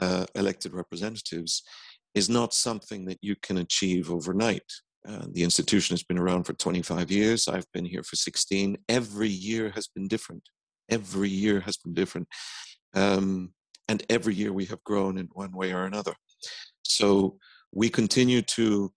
uh, 0.00 0.26
elected 0.34 0.74
representatives 0.74 1.62
is 2.14 2.28
not 2.28 2.52
something 2.52 3.06
that 3.06 3.18
you 3.22 3.34
can 3.36 3.58
achieve 3.58 4.10
overnight. 4.10 4.70
Uh, 5.08 5.26
the 5.32 5.42
institution 5.42 5.94
has 5.94 6.02
been 6.02 6.18
around 6.18 6.44
for 6.44 6.52
25 6.52 7.10
years. 7.10 7.48
I've 7.48 7.70
been 7.72 7.84
here 7.84 8.02
for 8.02 8.16
16. 8.16 8.76
Every 8.88 9.28
year 9.28 9.70
has 9.74 9.88
been 9.88 10.08
different. 10.08 10.42
Every 10.90 11.30
year 11.30 11.60
has 11.60 11.76
been 11.76 11.94
different. 11.94 12.28
Um, 12.94 13.52
and 13.88 14.04
every 14.08 14.34
year 14.34 14.52
we 14.52 14.66
have 14.66 14.84
grown 14.84 15.18
in 15.18 15.28
one 15.32 15.52
way 15.52 15.72
or 15.72 15.84
another. 15.84 16.14
So 16.96 17.38
we 17.72 17.88
continue 17.88 18.42
to 18.42 18.92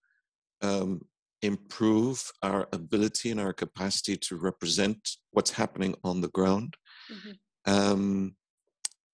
um, 0.62 1.02
improve 1.42 2.32
our 2.42 2.68
ability 2.74 3.32
and 3.32 3.40
our 3.40 3.54
capacity 3.54 4.18
to 4.18 4.36
represent 4.36 4.98
what's 5.32 5.52
happening 5.52 5.96
on 6.04 6.22
the 6.22 6.30
ground. 6.30 6.75
Mm-hmm. 7.12 7.74
Um, 7.74 8.36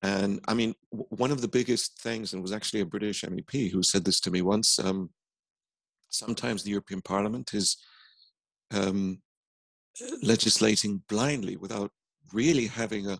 and 0.02 0.40
I 0.48 0.54
mean, 0.54 0.74
w- 0.92 1.08
one 1.10 1.32
of 1.32 1.42
the 1.42 1.48
biggest 1.48 2.02
things, 2.02 2.34
and 2.34 2.40
it 2.40 2.42
was 2.42 2.52
actually 2.52 2.82
a 2.82 2.86
British 2.86 3.24
MEP 3.24 3.72
who 3.72 3.84
said 3.84 4.04
this 4.04 4.20
to 4.22 4.32
me 4.32 4.42
once. 4.42 4.80
Um, 4.80 5.12
sometimes 6.10 6.64
the 6.64 6.72
European 6.72 7.02
Parliament 7.02 7.54
is 7.54 7.78
um, 8.72 9.22
legislating 10.24 11.04
blindly 11.08 11.58
without 11.58 11.92
really 12.34 12.68
having 12.68 13.10
a, 13.10 13.20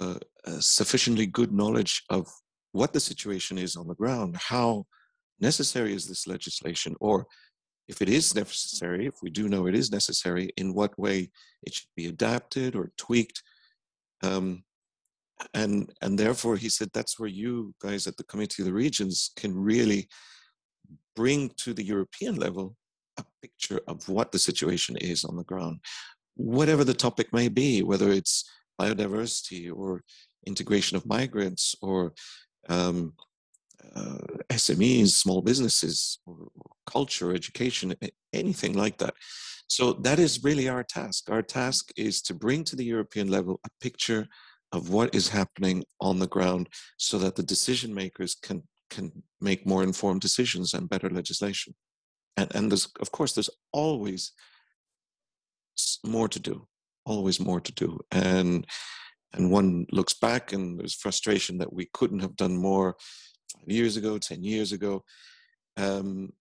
a, 0.00 0.16
a, 0.44 0.62
sufficiently 0.62 1.26
good 1.26 1.52
knowledge 1.52 2.02
of 2.10 2.28
what 2.74 2.92
the 2.92 3.00
situation 3.00 3.56
is 3.56 3.76
on 3.76 3.86
the 3.86 3.94
ground. 3.94 4.36
How 4.36 4.84
necessary 5.40 5.94
is 5.94 6.06
this 6.06 6.26
legislation, 6.26 6.96
or 7.00 7.26
if 7.86 8.02
it 8.02 8.08
is 8.08 8.34
necessary, 8.34 9.06
if 9.06 9.14
we 9.22 9.30
do 9.30 9.48
know 9.48 9.66
it 9.66 9.76
is 9.76 9.92
necessary, 9.92 10.50
in 10.56 10.74
what 10.74 10.98
way 10.98 11.30
it 11.62 11.72
should 11.72 11.94
be 11.96 12.06
adapted 12.06 12.74
or 12.74 12.90
tweaked. 12.96 13.42
Um, 14.22 14.64
and 15.52 15.92
and 16.02 16.18
therefore 16.18 16.56
he 16.56 16.68
said 16.68 16.90
that's 16.92 17.18
where 17.18 17.28
you 17.28 17.74
guys 17.80 18.06
at 18.06 18.16
the 18.16 18.24
committee 18.24 18.62
of 18.62 18.66
the 18.66 18.72
regions 18.72 19.30
can 19.36 19.52
really 19.54 20.08
bring 21.16 21.50
to 21.56 21.74
the 21.74 21.82
european 21.82 22.36
level 22.36 22.76
a 23.18 23.24
picture 23.42 23.80
of 23.88 24.08
what 24.08 24.30
the 24.30 24.38
situation 24.38 24.96
is 24.98 25.24
on 25.24 25.36
the 25.36 25.42
ground 25.44 25.80
whatever 26.36 26.84
the 26.84 26.94
topic 26.94 27.32
may 27.32 27.48
be 27.48 27.82
whether 27.82 28.10
it's 28.12 28.48
biodiversity 28.80 29.72
or 29.74 30.02
integration 30.46 30.96
of 30.96 31.04
migrants 31.04 31.74
or 31.82 32.12
um, 32.68 33.14
uh, 33.94 34.18
SMEs, 34.50 35.08
small 35.08 35.42
businesses, 35.42 36.18
or, 36.26 36.36
or 36.56 36.70
culture, 36.86 37.34
education, 37.34 37.94
anything 38.32 38.74
like 38.74 38.98
that. 38.98 39.14
So 39.66 39.92
that 39.92 40.18
is 40.18 40.44
really 40.44 40.68
our 40.68 40.84
task. 40.84 41.30
Our 41.30 41.42
task 41.42 41.90
is 41.96 42.20
to 42.22 42.34
bring 42.34 42.64
to 42.64 42.76
the 42.76 42.84
European 42.84 43.28
level 43.28 43.60
a 43.64 43.68
picture 43.80 44.26
of 44.72 44.90
what 44.90 45.14
is 45.14 45.28
happening 45.28 45.84
on 46.00 46.18
the 46.18 46.26
ground 46.26 46.68
so 46.96 47.18
that 47.18 47.36
the 47.36 47.42
decision 47.42 47.94
makers 47.94 48.34
can 48.34 48.62
can 48.90 49.10
make 49.40 49.66
more 49.66 49.82
informed 49.82 50.20
decisions 50.20 50.74
and 50.74 50.88
better 50.88 51.08
legislation 51.08 51.74
and 52.36 52.54
and 52.54 52.70
there's 52.70 52.88
of 53.00 53.10
course 53.10 53.32
there's 53.32 53.50
always 53.72 54.32
more 56.04 56.28
to 56.28 56.40
do 56.40 56.66
always 57.06 57.40
more 57.40 57.60
to 57.60 57.72
do 57.72 57.98
and 58.10 58.66
and 59.34 59.50
one 59.50 59.86
looks 59.92 60.14
back 60.14 60.52
and 60.52 60.78
there's 60.78 60.94
frustration 60.94 61.58
that 61.58 61.72
we 61.72 61.88
couldn't 61.92 62.20
have 62.20 62.36
done 62.36 62.56
more 62.56 62.96
five 63.52 63.70
years 63.70 63.96
ago 63.96 64.18
ten 64.18 64.42
years 64.42 64.72
ago 64.72 65.04
um, 65.76 66.32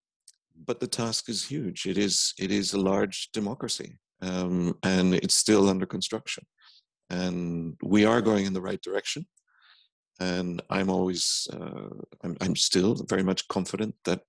but 0.66 0.80
the 0.80 0.88
task 0.88 1.30
is 1.30 1.44
huge 1.44 1.86
it 1.86 1.98
is 1.98 2.34
it 2.40 2.52
is 2.52 2.74
a 2.74 2.80
large 2.80 3.30
democracy 3.34 3.98
um, 4.22 4.74
and 4.84 5.14
it's 5.14 5.36
still 5.36 5.68
under 5.70 5.86
construction 5.86 6.46
and 7.14 7.76
we 7.84 8.06
are 8.06 8.22
going 8.22 8.46
in 8.46 8.54
the 8.54 8.62
right 8.62 8.82
direction. 8.82 9.26
And 10.20 10.62
I'm 10.70 10.90
always, 10.90 11.48
uh, 11.54 11.90
I'm, 12.24 12.38
I'm, 12.42 12.56
still 12.56 12.96
very 13.10 13.24
much 13.24 13.48
confident 13.48 13.96
that 14.06 14.22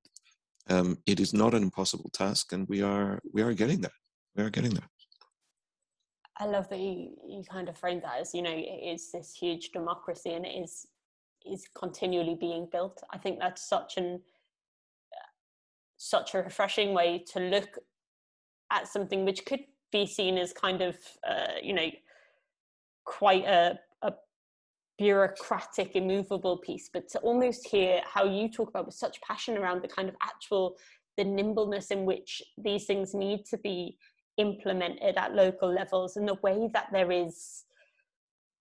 um, 0.70 0.98
it 1.06 1.20
is 1.20 1.34
not 1.34 1.54
an 1.54 1.62
impossible 1.62 2.10
task, 2.12 2.52
and 2.52 2.66
we 2.68 2.80
are 2.82 3.20
we 3.32 3.42
are 3.42 3.52
getting 3.52 3.82
there. 3.82 3.98
We 4.34 4.42
are 4.44 4.50
getting 4.50 4.74
there. 4.74 4.88
I 6.38 6.46
love 6.46 6.68
that 6.70 6.80
you, 6.80 7.10
you 7.28 7.42
kind 7.48 7.68
of 7.68 7.78
frame 7.78 8.00
that 8.00 8.20
as 8.20 8.34
you 8.34 8.42
know 8.42 8.52
it 8.52 8.94
is 8.94 9.12
this 9.12 9.34
huge 9.34 9.70
democracy 9.70 10.32
and 10.32 10.44
it 10.44 10.50
is 10.50 10.86
is 11.46 11.66
continually 11.78 12.36
being 12.40 12.66
built. 12.72 13.02
I 13.12 13.18
think 13.18 13.38
that's 13.38 13.68
such 13.68 13.96
an 13.96 14.20
such 15.96 16.34
a 16.34 16.38
refreshing 16.38 16.92
way 16.92 17.24
to 17.32 17.40
look 17.40 17.78
at 18.70 18.88
something 18.88 19.24
which 19.24 19.44
could 19.46 19.60
be 19.92 20.06
seen 20.06 20.36
as 20.38 20.52
kind 20.52 20.82
of 20.82 20.96
uh, 21.28 21.54
you 21.62 21.72
know 21.72 21.88
quite 23.04 23.44
a, 23.44 23.78
a 24.02 24.12
bureaucratic, 24.98 25.94
immovable 25.94 26.58
piece, 26.58 26.88
but 26.92 27.08
to 27.08 27.18
almost 27.20 27.68
hear 27.68 28.00
how 28.04 28.24
you 28.24 28.50
talk 28.50 28.68
about 28.68 28.86
with 28.86 28.94
such 28.94 29.20
passion 29.20 29.56
around 29.56 29.82
the 29.82 29.88
kind 29.88 30.08
of 30.08 30.14
actual 30.22 30.76
the 31.16 31.24
nimbleness 31.24 31.90
in 31.90 32.04
which 32.04 32.42
these 32.58 32.86
things 32.86 33.14
need 33.14 33.44
to 33.44 33.56
be 33.58 33.96
implemented 34.36 35.16
at 35.16 35.34
local 35.34 35.72
levels 35.72 36.16
and 36.16 36.28
the 36.28 36.38
way 36.42 36.68
that 36.72 36.88
there 36.92 37.10
is 37.10 37.64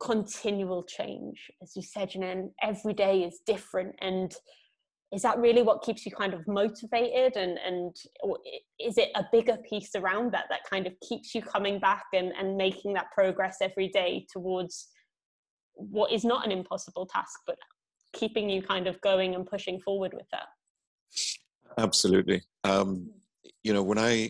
continual 0.02 0.84
change 0.84 1.50
as 1.62 1.76
you 1.76 1.82
said 1.82 2.14
you 2.14 2.20
know 2.20 2.28
and 2.28 2.50
every 2.62 2.94
day 2.94 3.24
is 3.24 3.40
different. 3.46 3.96
And 4.02 4.36
is 5.14 5.22
that 5.22 5.38
really 5.38 5.62
what 5.62 5.84
keeps 5.84 6.06
you 6.06 6.12
kind 6.12 6.34
of 6.34 6.48
motivated? 6.48 7.38
And 7.38 7.60
and 7.66 7.96
is 8.80 8.98
it 8.98 9.10
a 9.16 9.26
bigger 9.32 9.58
piece 9.70 9.92
around 9.96 10.34
that 10.34 10.46
that 10.50 10.62
kind 10.70 10.88
of 10.88 10.94
keeps 11.08 11.34
you 11.36 11.42
coming 11.42 11.80
back 11.80 12.06
and 12.14 12.34
and 12.38 12.58
making 12.58 12.94
that 12.94 13.12
progress 13.14 13.58
every 13.62 13.90
day 13.90 14.26
towards 14.32 14.88
what 15.76 16.12
is 16.12 16.24
not 16.24 16.46
an 16.46 16.52
impossible 16.52 17.06
task 17.06 17.40
but 17.48 17.58
keeping 18.14 18.48
you 18.48 18.62
kind 18.62 18.88
of 18.88 19.00
going 19.02 19.34
and 19.34 19.46
pushing 19.46 19.80
forward 19.80 20.14
with 20.14 20.28
that? 20.32 20.48
Absolutely. 21.78 22.42
Um, 22.64 23.10
you 23.64 23.74
know 23.74 23.84
when 23.84 23.98
I, 23.98 24.30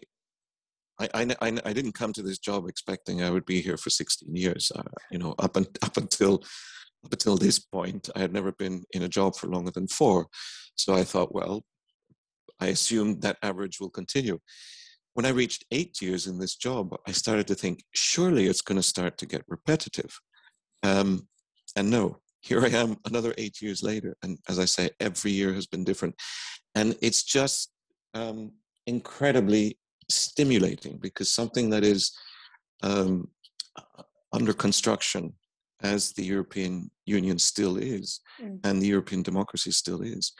I 0.99 1.09
I, 1.41 1.59
I 1.65 1.73
didn't 1.73 1.93
come 1.93 2.13
to 2.13 2.21
this 2.21 2.39
job 2.39 2.67
expecting 2.67 3.21
I 3.21 3.29
would 3.29 3.45
be 3.45 3.61
here 3.61 3.77
for 3.77 3.89
16 3.89 4.35
years. 4.35 4.71
Uh, 4.75 4.83
you 5.11 5.17
know, 5.17 5.35
up 5.39 5.55
and 5.55 5.67
up 5.81 5.97
until 5.97 6.43
up 7.05 7.11
until 7.11 7.37
this 7.37 7.59
point, 7.59 8.09
I 8.15 8.19
had 8.19 8.33
never 8.33 8.51
been 8.51 8.85
in 8.91 9.03
a 9.03 9.09
job 9.09 9.35
for 9.35 9.47
longer 9.47 9.71
than 9.71 9.87
four. 9.87 10.27
So 10.75 10.93
I 10.93 11.03
thought, 11.03 11.35
well, 11.35 11.63
I 12.59 12.67
assume 12.67 13.19
that 13.19 13.37
average 13.43 13.79
will 13.79 13.89
continue. 13.89 14.39
When 15.13 15.25
I 15.25 15.29
reached 15.29 15.65
eight 15.71 16.01
years 16.01 16.27
in 16.27 16.39
this 16.39 16.55
job, 16.55 16.95
I 17.07 17.11
started 17.11 17.45
to 17.47 17.55
think, 17.55 17.83
surely 17.93 18.47
it's 18.47 18.61
going 18.61 18.77
to 18.77 18.83
start 18.83 19.17
to 19.17 19.25
get 19.25 19.43
repetitive. 19.47 20.17
Um, 20.81 21.27
and 21.75 21.89
no, 21.89 22.19
here 22.41 22.63
I 22.63 22.69
am 22.69 22.97
another 23.05 23.33
eight 23.37 23.61
years 23.61 23.83
later. 23.83 24.15
And 24.23 24.37
as 24.49 24.59
I 24.59 24.65
say, 24.65 24.89
every 24.99 25.31
year 25.31 25.53
has 25.53 25.67
been 25.67 25.83
different. 25.83 26.15
And 26.73 26.95
it's 27.01 27.23
just 27.23 27.71
um, 28.13 28.53
incredibly 28.87 29.77
stimulating 30.09 30.97
because 31.01 31.31
something 31.31 31.69
that 31.69 31.83
is 31.83 32.15
um, 32.81 33.29
under 34.31 34.53
construction 34.53 35.33
as 35.81 36.13
the 36.13 36.23
European 36.23 36.89
Union 37.05 37.37
still 37.37 37.77
is, 37.77 38.21
mm. 38.41 38.59
and 38.63 38.81
the 38.81 38.87
European 38.87 39.21
democracy 39.21 39.71
still 39.71 40.01
is, 40.01 40.31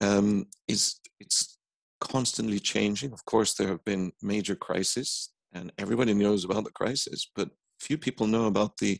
um, 0.00 0.46
is 0.66 0.96
it's 1.20 1.58
constantly 2.00 2.58
changing. 2.58 3.12
Of 3.12 3.24
course, 3.24 3.54
there 3.54 3.68
have 3.68 3.84
been 3.84 4.12
major 4.22 4.56
crises, 4.56 5.30
and 5.52 5.72
everybody 5.78 6.12
knows 6.12 6.44
about 6.44 6.64
the 6.64 6.72
crisis, 6.72 7.30
but 7.34 7.50
few 7.80 7.98
people 7.98 8.26
know 8.26 8.46
about 8.46 8.76
the 8.78 8.98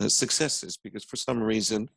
uh, 0.00 0.08
successes 0.08 0.76
because 0.76 1.04
for 1.04 1.16
some 1.16 1.42
reason 1.42 1.88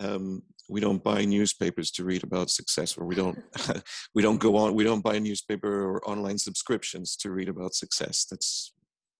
um, 0.00 0.42
we 0.72 0.80
don't 0.80 1.04
buy 1.04 1.24
newspapers 1.24 1.90
to 1.92 2.04
read 2.04 2.24
about 2.24 2.50
success, 2.50 2.96
or 2.96 3.04
we 3.04 3.14
don't 3.14 3.38
we 4.14 4.22
don't 4.22 4.40
go 4.40 4.56
on 4.56 4.74
we 4.74 4.84
don't 4.84 5.04
buy 5.04 5.18
newspaper 5.18 5.72
or 5.88 6.08
online 6.08 6.38
subscriptions 6.38 7.16
to 7.16 7.30
read 7.30 7.48
about 7.48 7.74
success. 7.74 8.26
That's 8.30 8.72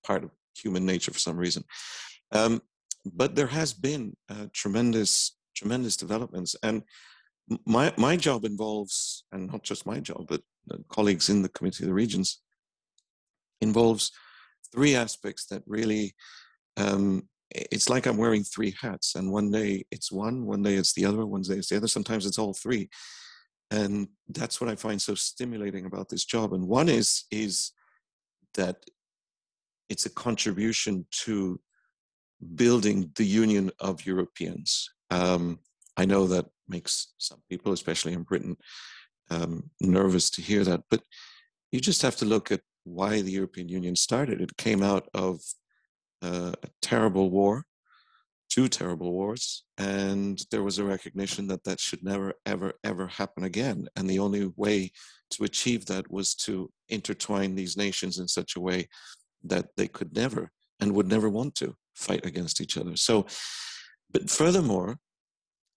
part 0.02 0.25
of 0.25 0.30
human 0.56 0.85
nature 0.87 1.12
for 1.12 1.18
some 1.18 1.37
reason. 1.37 1.64
Um, 2.32 2.62
but 3.04 3.35
there 3.35 3.49
has 3.49 3.73
been 3.73 4.16
uh, 4.28 4.47
tremendous, 4.52 5.37
tremendous 5.56 5.97
developments. 5.97 6.54
And 6.62 6.82
my, 7.66 7.92
my 7.97 8.16
job 8.16 8.44
involves, 8.44 9.25
and 9.32 9.50
not 9.50 9.62
just 9.62 9.87
my 9.87 10.00
job, 10.00 10.26
but 10.28 10.42
colleagues 10.88 11.28
in 11.28 11.42
the 11.42 11.49
Committee 11.49 11.85
of 11.85 11.88
the 11.88 11.94
Regions, 11.94 12.40
involves 13.61 14.12
three 14.73 14.94
aspects 14.94 15.47
that 15.47 15.62
really 15.66 16.14
um, 16.76 17.28
it's 17.54 17.88
like 17.88 18.06
I'm 18.06 18.16
wearing 18.16 18.44
three 18.44 18.75
hats, 18.80 19.14
and 19.14 19.30
one 19.30 19.50
day 19.50 19.85
it's 19.90 20.11
one, 20.11 20.47
one 20.47 20.62
day 20.62 20.75
it's 20.75 20.92
the 20.92 21.04
other, 21.04 21.26
one 21.26 21.42
day 21.42 21.54
it's 21.54 21.68
the 21.68 21.76
other. 21.76 21.88
Sometimes 21.88 22.26
it's 22.26 22.38
all 22.38 22.54
three, 22.54 22.88
and 23.71 24.09
that's 24.28 24.61
what 24.61 24.71
I 24.71 24.76
find 24.76 25.00
so 25.00 25.14
stimulating 25.14 25.87
about 25.87 26.09
this 26.09 26.25
job. 26.25 26.52
And 26.52 26.66
one 26.66 26.88
is 26.88 27.25
is 27.30 27.73
that 28.54 28.76
it's 29.88 30.06
a 30.06 30.11
contribution 30.11 31.06
to 31.25 31.61
building 32.54 33.11
the 33.16 33.25
union 33.25 33.71
of 33.78 34.06
Europeans. 34.06 34.90
Um, 35.11 35.59
I 35.97 36.04
know 36.04 36.26
that 36.26 36.47
makes 36.68 37.12
some 37.18 37.42
people, 37.50 37.73
especially 37.73 38.14
in 38.14 38.23
Britain, 38.23 38.56
um, 39.30 39.71
nervous 39.80 40.30
to 40.30 40.42
hear 40.42 40.64
that, 40.64 40.82
but 40.90 41.02
you 41.71 41.80
just 41.80 42.02
have 42.02 42.16
to 42.16 42.25
look 42.25 42.50
at 42.50 42.61
why 42.85 43.23
the 43.23 43.30
European 43.30 43.68
Union 43.68 43.97
started. 43.97 44.40
It 44.40 44.56
came 44.56 44.82
out 44.82 45.09
of 45.14 45.40
a 46.23 46.55
terrible 46.81 47.31
war, 47.31 47.64
two 48.49 48.69
terrible 48.69 49.12
wars, 49.12 49.64
and 49.79 50.41
there 50.50 50.62
was 50.62 50.79
a 50.79 50.85
recognition 50.85 51.47
that 51.49 51.64
that 51.64 51.81
should 51.81 52.02
never, 52.02 52.35
ever, 52.47 52.73
ever 52.85 53.07
happen 53.07 53.45
again. 53.45 53.88
And 53.97 54.09
the 54.09 54.19
only 54.19 54.50
way 54.57 54.93
to 55.31 55.45
achieve 55.45 55.87
that 55.87 56.11
was 56.11 56.35
to 56.35 56.71
intertwine 56.88 57.55
these 57.55 57.76
nations 57.76 58.19
in 58.19 58.29
such 58.29 58.57
a 58.57 58.61
way 58.61 58.88
that 59.45 59.67
they 59.76 59.88
could 59.88 60.14
never 60.14 60.50
and 60.81 60.93
would 60.95 61.09
never 61.09 61.29
want 61.29 61.55
to 61.57 61.75
fight 61.95 62.25
against 62.25 62.61
each 62.61 62.76
other. 62.76 62.97
So, 62.97 63.26
but 64.11 64.31
furthermore, 64.31 64.97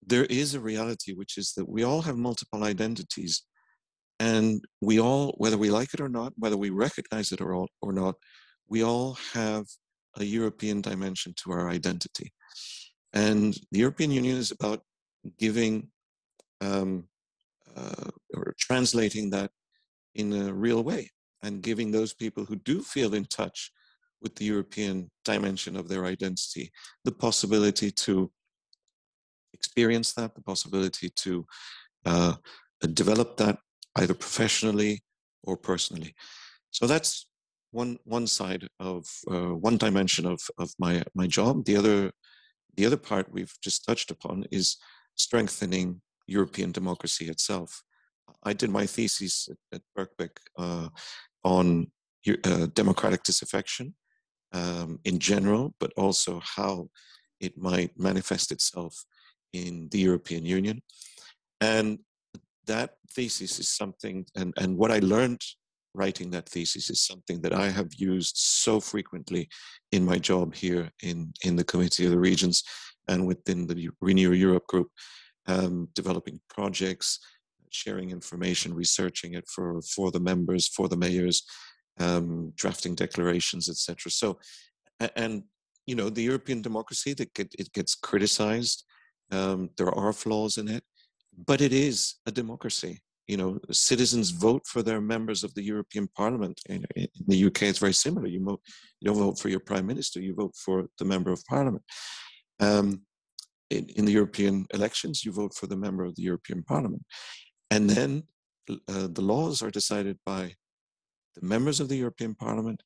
there 0.05 0.25
is 0.25 0.53
a 0.53 0.59
reality 0.59 1.13
which 1.13 1.37
is 1.37 1.53
that 1.53 1.67
we 1.67 1.83
all 1.83 2.01
have 2.01 2.17
multiple 2.17 2.63
identities 2.63 3.43
and 4.19 4.63
we 4.81 4.99
all 4.99 5.33
whether 5.37 5.57
we 5.57 5.69
like 5.69 5.93
it 5.93 5.99
or 5.99 6.09
not 6.09 6.33
whether 6.37 6.55
we 6.57 6.69
recognize 6.69 7.31
it 7.31 7.41
or, 7.41 7.67
or 7.81 7.91
not 7.91 8.15
we 8.67 8.83
all 8.83 9.17
have 9.33 9.65
a 10.17 10.23
european 10.23 10.81
dimension 10.81 11.33
to 11.35 11.51
our 11.51 11.69
identity 11.69 12.31
and 13.13 13.53
the 13.71 13.79
european 13.79 14.11
union 14.11 14.37
is 14.37 14.51
about 14.51 14.81
giving 15.39 15.87
um, 16.61 17.07
uh, 17.75 18.09
or 18.33 18.55
translating 18.59 19.29
that 19.29 19.51
in 20.13 20.33
a 20.33 20.53
real 20.53 20.83
way 20.83 21.09
and 21.43 21.61
giving 21.61 21.91
those 21.91 22.13
people 22.13 22.45
who 22.45 22.55
do 22.55 22.81
feel 22.81 23.13
in 23.13 23.25
touch 23.25 23.71
with 24.21 24.35
the 24.35 24.45
european 24.45 25.09
dimension 25.23 25.75
of 25.75 25.87
their 25.87 26.05
identity 26.05 26.71
the 27.03 27.11
possibility 27.11 27.91
to 27.91 28.31
experience 29.53 30.13
that 30.13 30.35
the 30.35 30.41
possibility 30.41 31.09
to 31.09 31.45
uh, 32.05 32.33
develop 32.93 33.37
that 33.37 33.57
either 33.95 34.13
professionally 34.13 35.03
or 35.43 35.57
personally. 35.57 36.13
So 36.71 36.87
that's 36.87 37.27
one 37.75 37.97
one 38.05 38.27
side 38.27 38.63
of 38.79 39.05
uh, 39.33 39.53
one 39.67 39.77
dimension 39.77 40.25
of 40.33 40.39
of 40.57 40.69
my 40.79 41.03
my 41.13 41.27
job. 41.27 41.65
The 41.65 41.77
other 41.81 42.11
the 42.77 42.85
other 42.87 43.01
part 43.09 43.33
we've 43.35 43.55
just 43.61 43.85
touched 43.85 44.11
upon 44.11 44.45
is 44.51 44.77
strengthening 45.15 46.01
European 46.27 46.71
democracy 46.71 47.25
itself. 47.29 47.83
I 48.43 48.53
did 48.53 48.69
my 48.69 48.85
thesis 48.85 49.49
at, 49.51 49.59
at 49.75 49.81
Birkbeck 49.95 50.33
uh, 50.57 50.89
on 51.43 51.91
uh, 52.43 52.67
democratic 52.73 53.23
disaffection 53.23 53.95
um, 54.51 54.99
in 55.03 55.19
general, 55.19 55.73
but 55.79 55.91
also 55.95 56.41
how 56.57 56.89
it 57.39 57.57
might 57.57 57.91
manifest 57.97 58.51
itself 58.51 58.93
in 59.53 59.89
the 59.91 59.99
European 59.99 60.45
Union. 60.45 60.81
And 61.61 61.99
that 62.65 62.89
thesis 63.15 63.59
is 63.59 63.69
something, 63.69 64.25
and, 64.35 64.53
and 64.57 64.77
what 64.77 64.91
I 64.91 64.99
learned 64.99 65.41
writing 65.95 66.29
that 66.31 66.49
thesis 66.49 66.89
is 66.89 67.05
something 67.05 67.41
that 67.41 67.53
I 67.53 67.69
have 67.69 67.93
used 67.95 68.37
so 68.37 68.79
frequently 68.79 69.49
in 69.91 70.05
my 70.05 70.17
job 70.17 70.53
here 70.53 70.91
in, 71.03 71.33
in 71.43 71.55
the 71.55 71.63
Committee 71.63 72.05
of 72.05 72.11
the 72.11 72.19
Regions 72.19 72.63
and 73.07 73.25
within 73.25 73.67
the 73.67 73.89
Renew 74.01 74.31
Europe 74.31 74.67
group, 74.67 74.89
um, 75.47 75.89
developing 75.93 76.39
projects, 76.49 77.19
sharing 77.69 78.09
information, 78.09 78.73
researching 78.73 79.33
it 79.33 79.45
for, 79.47 79.81
for 79.81 80.11
the 80.11 80.19
members, 80.19 80.67
for 80.67 80.87
the 80.87 80.97
mayors, 80.97 81.43
um, 81.99 82.51
drafting 82.55 82.95
declarations, 82.95 83.69
etc. 83.69 84.11
So, 84.11 84.39
and 85.15 85.43
you 85.85 85.95
know, 85.95 86.09
the 86.09 86.23
European 86.23 86.61
democracy 86.61 87.13
that 87.13 87.33
get, 87.33 87.53
it 87.57 87.71
gets 87.73 87.95
criticized. 87.95 88.85
Um, 89.31 89.69
there 89.77 89.91
are 89.91 90.13
flaws 90.13 90.57
in 90.57 90.67
it, 90.67 90.83
but 91.45 91.61
it 91.61 91.73
is 91.73 92.15
a 92.25 92.31
democracy. 92.31 93.01
You 93.27 93.37
know, 93.37 93.59
citizens 93.71 94.29
vote 94.29 94.67
for 94.67 94.83
their 94.83 95.01
members 95.01 95.43
of 95.43 95.53
the 95.55 95.63
European 95.63 96.07
Parliament. 96.15 96.59
In, 96.69 96.85
in 96.95 97.07
the 97.27 97.45
UK, 97.45 97.63
it's 97.63 97.79
very 97.79 97.93
similar. 97.93 98.27
You, 98.27 98.39
mo- 98.39 98.61
you, 98.99 99.07
don't 99.07 99.17
vote 99.17 99.39
for 99.39 99.49
your 99.49 99.59
prime 99.59 99.87
minister; 99.87 100.21
you 100.21 100.35
vote 100.35 100.55
for 100.55 100.85
the 100.99 101.05
member 101.05 101.31
of 101.31 101.43
Parliament. 101.45 101.83
Um, 102.59 103.01
in, 103.71 103.89
in, 103.95 104.05
the 104.05 104.11
European 104.11 104.67
elections, 104.73 105.25
you 105.25 105.31
vote 105.31 105.55
for 105.55 105.65
the 105.65 105.75
member 105.75 106.03
of 106.05 106.15
the 106.15 106.21
European 106.21 106.61
Parliament, 106.63 107.03
and 107.71 107.89
then 107.89 108.23
uh, 108.69 109.07
the 109.11 109.21
laws 109.21 109.61
are 109.61 109.71
decided 109.71 110.17
by 110.25 110.53
the 111.35 111.45
members 111.45 111.79
of 111.79 111.89
the 111.89 111.97
European 111.97 112.35
Parliament 112.35 112.81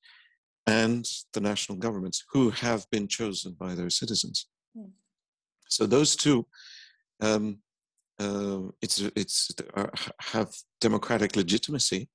and 0.67 1.05
the 1.33 1.41
national 1.41 1.77
governments 1.77 2.23
who 2.31 2.49
have 2.51 2.85
been 2.91 3.07
chosen 3.07 3.55
by 3.59 3.75
their 3.75 3.89
citizens. 3.89 4.47
Mm. 4.77 4.91
So 5.67 5.85
those 5.85 6.15
two 6.15 6.45
um, 7.21 7.59
uh, 8.19 8.61
it's 8.81 8.99
it's 9.15 9.51
uh, 9.75 9.87
have 10.19 10.53
democratic 10.81 11.35
legitimacy 11.35 12.09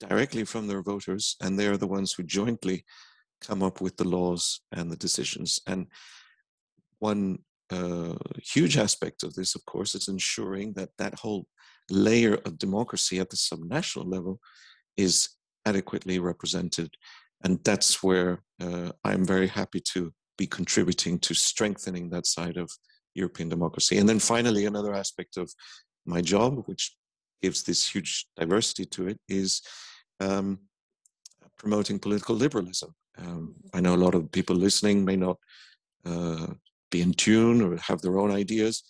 directly 0.00 0.44
from 0.44 0.66
their 0.66 0.82
voters, 0.82 1.36
and 1.40 1.58
they 1.58 1.66
are 1.66 1.76
the 1.76 1.86
ones 1.86 2.12
who 2.12 2.22
jointly 2.22 2.84
come 3.40 3.62
up 3.62 3.80
with 3.80 3.96
the 3.96 4.08
laws 4.08 4.60
and 4.72 4.90
the 4.90 4.96
decisions. 4.96 5.60
And 5.66 5.86
one 6.98 7.38
uh, 7.70 8.14
huge 8.42 8.76
aspect 8.76 9.22
of 9.22 9.34
this, 9.34 9.54
of 9.54 9.64
course, 9.64 9.94
is 9.94 10.08
ensuring 10.08 10.72
that 10.74 10.90
that 10.98 11.14
whole 11.14 11.46
layer 11.90 12.34
of 12.46 12.58
democracy 12.58 13.18
at 13.20 13.30
the 13.30 13.36
subnational 13.36 14.10
level 14.10 14.40
is 14.96 15.28
adequately 15.66 16.18
represented. 16.18 16.90
And 17.42 17.62
that's 17.64 18.02
where 18.02 18.42
uh, 18.60 18.92
I'm 19.04 19.24
very 19.24 19.48
happy 19.48 19.80
to 19.92 20.12
be 20.38 20.46
contributing 20.46 21.18
to 21.20 21.34
strengthening 21.34 22.10
that 22.10 22.26
side 22.26 22.56
of 22.56 22.70
European 23.14 23.48
democracy. 23.48 23.98
And 23.98 24.08
then 24.08 24.18
finally, 24.18 24.66
another 24.66 24.94
aspect 24.94 25.36
of 25.36 25.52
my 26.06 26.20
job, 26.20 26.64
which 26.66 26.96
gives 27.42 27.62
this 27.62 27.88
huge 27.88 28.26
diversity 28.36 28.84
to 28.86 29.08
it, 29.08 29.18
is 29.28 29.62
um, 30.20 30.58
promoting 31.58 31.98
political 31.98 32.34
liberalism. 32.34 32.94
Um, 33.18 33.54
I 33.72 33.80
know 33.80 33.94
a 33.94 34.04
lot 34.04 34.14
of 34.14 34.32
people 34.32 34.56
listening 34.56 35.04
may 35.04 35.16
not 35.16 35.36
uh, 36.04 36.48
be 36.90 37.02
in 37.02 37.12
tune 37.12 37.62
or 37.62 37.76
have 37.76 38.00
their 38.02 38.18
own 38.18 38.30
ideas. 38.30 38.82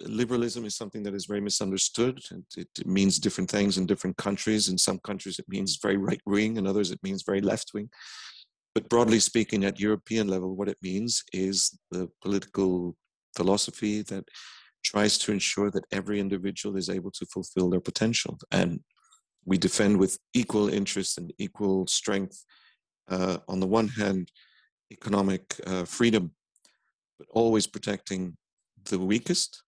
Liberalism 0.00 0.64
is 0.64 0.76
something 0.76 1.02
that 1.02 1.14
is 1.14 1.26
very 1.26 1.40
misunderstood. 1.40 2.20
and 2.30 2.44
it, 2.56 2.68
it 2.78 2.86
means 2.86 3.18
different 3.18 3.50
things 3.50 3.78
in 3.78 3.86
different 3.86 4.16
countries. 4.16 4.68
In 4.68 4.78
some 4.78 4.98
countries, 5.00 5.38
it 5.38 5.48
means 5.48 5.78
very 5.82 5.96
right 5.96 6.20
wing, 6.26 6.56
in 6.56 6.66
others, 6.66 6.90
it 6.90 7.00
means 7.02 7.22
very 7.24 7.40
left 7.40 7.72
wing. 7.74 7.88
But 8.74 8.88
broadly 8.88 9.18
speaking, 9.18 9.64
at 9.64 9.80
European 9.80 10.28
level, 10.28 10.54
what 10.54 10.68
it 10.68 10.78
means 10.82 11.24
is 11.32 11.76
the 11.90 12.08
political 12.22 12.96
philosophy 13.36 14.02
that 14.02 14.24
tries 14.84 15.18
to 15.18 15.32
ensure 15.32 15.70
that 15.70 15.84
every 15.92 16.20
individual 16.20 16.76
is 16.76 16.88
able 16.88 17.10
to 17.10 17.26
fulfill 17.26 17.68
their 17.70 17.80
potential. 17.80 18.38
And 18.50 18.80
we 19.44 19.58
defend 19.58 19.98
with 19.98 20.18
equal 20.34 20.68
interest 20.68 21.18
and 21.18 21.32
equal 21.38 21.86
strength, 21.86 22.44
uh, 23.08 23.38
on 23.48 23.60
the 23.60 23.66
one 23.66 23.88
hand, 23.88 24.30
economic 24.90 25.42
uh, 25.66 25.84
freedom, 25.84 26.32
but 27.18 27.28
always 27.30 27.66
protecting 27.66 28.36
the 28.84 28.98
weakest. 28.98 29.62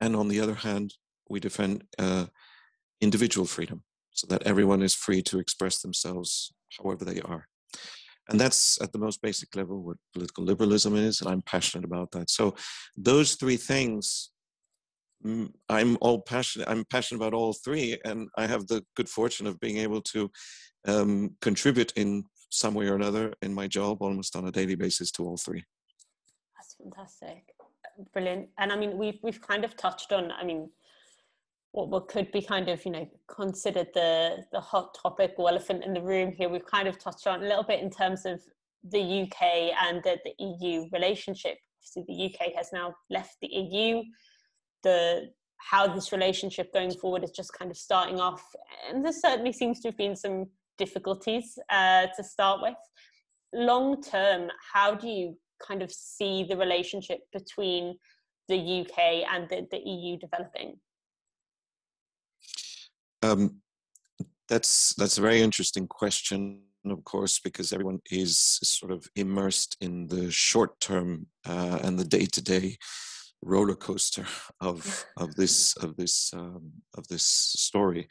And 0.00 0.14
on 0.14 0.28
the 0.28 0.40
other 0.40 0.54
hand, 0.54 0.94
we 1.28 1.40
defend 1.40 1.84
uh, 1.98 2.26
individual 3.00 3.46
freedom 3.46 3.82
so 4.12 4.26
that 4.28 4.42
everyone 4.44 4.82
is 4.82 4.94
free 4.94 5.22
to 5.22 5.38
express 5.38 5.80
themselves 5.80 6.52
however 6.82 7.04
they 7.04 7.20
are. 7.20 7.46
And 8.28 8.38
that's 8.38 8.80
at 8.82 8.92
the 8.92 8.98
most 8.98 9.22
basic 9.22 9.56
level 9.56 9.82
what 9.82 9.96
political 10.12 10.44
liberalism 10.44 10.96
is, 10.96 11.20
and 11.20 11.30
I'm 11.30 11.42
passionate 11.42 11.84
about 11.84 12.10
that. 12.12 12.28
So 12.30 12.54
those 12.96 13.36
three 13.36 13.56
things, 13.56 14.30
mm, 15.24 15.50
I'm 15.68 15.96
all 16.02 16.20
passionate. 16.20 16.68
I'm 16.68 16.84
passionate 16.84 17.20
about 17.20 17.32
all 17.32 17.54
three, 17.54 17.98
and 18.04 18.28
I 18.36 18.46
have 18.46 18.66
the 18.66 18.84
good 18.96 19.08
fortune 19.08 19.46
of 19.46 19.58
being 19.60 19.78
able 19.78 20.02
to 20.02 20.30
um, 20.86 21.36
contribute 21.40 21.92
in 21.96 22.24
some 22.50 22.74
way 22.74 22.88
or 22.88 22.96
another 22.96 23.32
in 23.42 23.54
my 23.54 23.66
job, 23.66 24.02
almost 24.02 24.36
on 24.36 24.46
a 24.46 24.52
daily 24.52 24.74
basis, 24.74 25.10
to 25.12 25.24
all 25.24 25.38
three. 25.38 25.64
That's 26.56 26.74
fantastic, 26.74 27.54
brilliant. 28.12 28.48
And 28.58 28.72
I 28.72 28.76
mean, 28.76 28.98
we've 28.98 29.18
we've 29.22 29.40
kind 29.40 29.64
of 29.64 29.74
touched 29.74 30.12
on. 30.12 30.32
I 30.32 30.44
mean, 30.44 30.68
what, 31.72 31.88
what 31.88 32.08
could 32.08 32.30
be 32.32 32.42
kind 32.42 32.68
of 32.68 32.84
you 32.84 32.90
know 32.90 33.08
considered 33.28 33.88
the 33.94 34.38
the 34.52 34.60
hot 34.60 34.96
topic 35.00 35.34
or 35.36 35.48
elephant 35.48 35.84
in 35.84 35.92
the 35.92 36.02
room 36.02 36.32
here 36.32 36.48
we've 36.48 36.66
kind 36.66 36.88
of 36.88 36.98
touched 36.98 37.26
on 37.26 37.42
a 37.42 37.46
little 37.46 37.62
bit 37.62 37.80
in 37.80 37.90
terms 37.90 38.24
of 38.24 38.40
the 38.84 39.22
UK 39.22 39.72
and 39.86 40.02
the, 40.02 40.18
the 40.24 40.44
EU 40.44 40.86
relationship. 40.92 41.56
So 41.80 42.04
the 42.06 42.26
UK 42.26 42.54
has 42.56 42.68
now 42.72 42.94
left 43.10 43.36
the 43.40 43.48
EU. 43.48 44.02
The 44.82 45.30
how 45.56 45.92
this 45.92 46.12
relationship 46.12 46.72
going 46.72 46.92
forward 46.92 47.24
is 47.24 47.32
just 47.32 47.52
kind 47.52 47.70
of 47.70 47.76
starting 47.76 48.20
off, 48.20 48.44
and 48.88 49.04
there 49.04 49.12
certainly 49.12 49.52
seems 49.52 49.80
to 49.80 49.88
have 49.88 49.96
been 49.96 50.14
some 50.14 50.46
difficulties 50.76 51.58
uh, 51.70 52.06
to 52.16 52.22
start 52.22 52.60
with. 52.62 52.76
Long 53.52 54.00
term, 54.00 54.50
how 54.72 54.94
do 54.94 55.08
you 55.08 55.36
kind 55.66 55.82
of 55.82 55.90
see 55.90 56.44
the 56.48 56.56
relationship 56.56 57.20
between 57.32 57.98
the 58.46 58.82
UK 58.82 59.28
and 59.32 59.48
the, 59.48 59.66
the 59.72 59.78
EU 59.78 60.16
developing? 60.16 60.78
Um, 63.22 63.60
that's 64.48 64.94
that's 64.94 65.18
a 65.18 65.22
very 65.22 65.42
interesting 65.42 65.86
question, 65.86 66.62
of 66.86 67.04
course, 67.04 67.38
because 67.38 67.72
everyone 67.72 68.00
is 68.10 68.38
sort 68.62 68.92
of 68.92 69.06
immersed 69.16 69.76
in 69.80 70.06
the 70.08 70.30
short 70.30 70.80
term 70.80 71.26
uh, 71.46 71.78
and 71.82 71.98
the 71.98 72.04
day 72.04 72.26
to 72.26 72.42
day 72.42 72.76
roller 73.42 73.76
coaster 73.76 74.26
of 74.60 75.04
of 75.16 75.34
this 75.34 75.76
of 75.76 75.96
this 75.96 76.32
um, 76.34 76.72
of 76.96 77.06
this 77.08 77.24
story. 77.24 78.08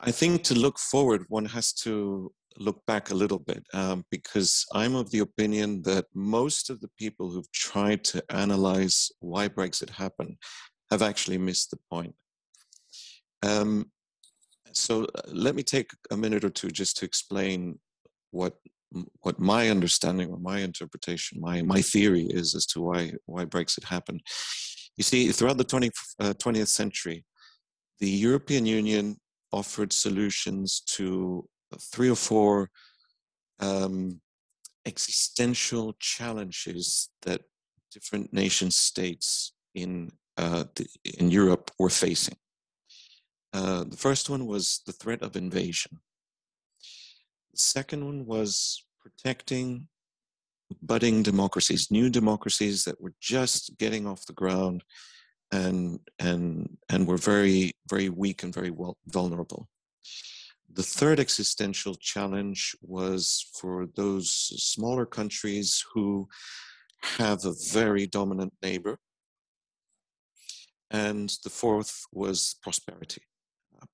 I 0.00 0.10
think 0.10 0.42
to 0.44 0.54
look 0.54 0.78
forward, 0.78 1.24
one 1.28 1.46
has 1.46 1.72
to 1.84 2.32
look 2.58 2.84
back 2.86 3.10
a 3.10 3.14
little 3.14 3.38
bit 3.38 3.64
um, 3.72 4.04
because 4.10 4.66
I'm 4.74 4.94
of 4.94 5.10
the 5.10 5.20
opinion 5.20 5.82
that 5.82 6.04
most 6.14 6.68
of 6.68 6.80
the 6.80 6.90
people 6.98 7.30
who've 7.30 7.50
tried 7.52 8.04
to 8.04 8.22
analyze 8.28 9.10
why 9.20 9.48
Brexit 9.48 9.88
happened 9.88 10.36
have 10.90 11.00
actually 11.00 11.38
missed 11.38 11.70
the 11.70 11.78
point. 11.90 12.14
Um, 13.42 13.90
so 14.72 15.04
uh, 15.04 15.22
let 15.28 15.54
me 15.54 15.62
take 15.62 15.90
a 16.10 16.16
minute 16.16 16.44
or 16.44 16.50
two 16.50 16.70
just 16.70 16.96
to 16.98 17.04
explain 17.04 17.78
what 18.30 18.56
what 19.20 19.38
my 19.38 19.70
understanding 19.70 20.30
or 20.30 20.38
my 20.38 20.58
interpretation, 20.60 21.40
my 21.40 21.62
my 21.62 21.80
theory 21.80 22.26
is 22.28 22.54
as 22.54 22.66
to 22.66 22.80
why 22.80 23.12
why 23.26 23.44
Brexit 23.44 23.84
happened. 23.84 24.22
You 24.96 25.04
see, 25.04 25.32
throughout 25.32 25.56
the 25.56 25.64
20, 25.64 25.90
uh, 26.20 26.34
20th 26.34 26.68
century, 26.68 27.24
the 27.98 28.10
European 28.10 28.66
Union 28.66 29.16
offered 29.50 29.90
solutions 29.92 30.82
to 30.86 31.48
three 31.80 32.10
or 32.10 32.16
four 32.16 32.68
um, 33.60 34.20
existential 34.84 35.94
challenges 35.98 37.08
that 37.22 37.42
different 37.90 38.32
nation 38.32 38.70
states 38.70 39.52
in 39.74 40.10
uh, 40.36 40.64
the, 40.74 40.86
in 41.18 41.30
Europe 41.30 41.70
were 41.78 41.90
facing. 41.90 42.36
Uh, 43.52 43.84
the 43.84 43.96
first 43.96 44.30
one 44.30 44.46
was 44.46 44.80
the 44.86 44.92
threat 44.92 45.22
of 45.22 45.36
invasion. 45.36 46.00
The 47.52 47.58
second 47.58 48.04
one 48.04 48.24
was 48.24 48.84
protecting 49.00 49.88
budding 50.80 51.22
democracies, 51.22 51.90
new 51.90 52.08
democracies 52.08 52.84
that 52.84 53.00
were 53.00 53.12
just 53.20 53.76
getting 53.78 54.06
off 54.06 54.24
the 54.26 54.32
ground 54.32 54.84
and 55.50 56.00
and 56.18 56.78
and 56.88 57.06
were 57.06 57.18
very 57.18 57.72
very 57.88 58.08
weak 58.08 58.42
and 58.42 58.54
very 58.54 58.70
well 58.70 58.96
vulnerable. 59.06 59.68
The 60.72 60.82
third 60.82 61.20
existential 61.20 61.94
challenge 61.96 62.74
was 62.80 63.50
for 63.60 63.86
those 63.94 64.30
smaller 64.30 65.04
countries 65.04 65.84
who 65.92 66.28
have 67.02 67.44
a 67.44 67.52
very 67.72 68.06
dominant 68.06 68.54
neighbor. 68.62 68.98
And 70.90 71.30
the 71.44 71.50
fourth 71.50 72.04
was 72.12 72.56
prosperity. 72.62 73.22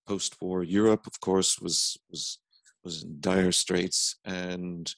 Post-war 0.09 0.63
Europe, 0.63 1.07
of 1.07 1.21
course, 1.21 1.59
was 1.61 1.99
was 2.11 2.39
was 2.85 3.03
in 3.05 3.17
dire 3.21 3.53
straits, 3.53 4.17
and 4.25 4.95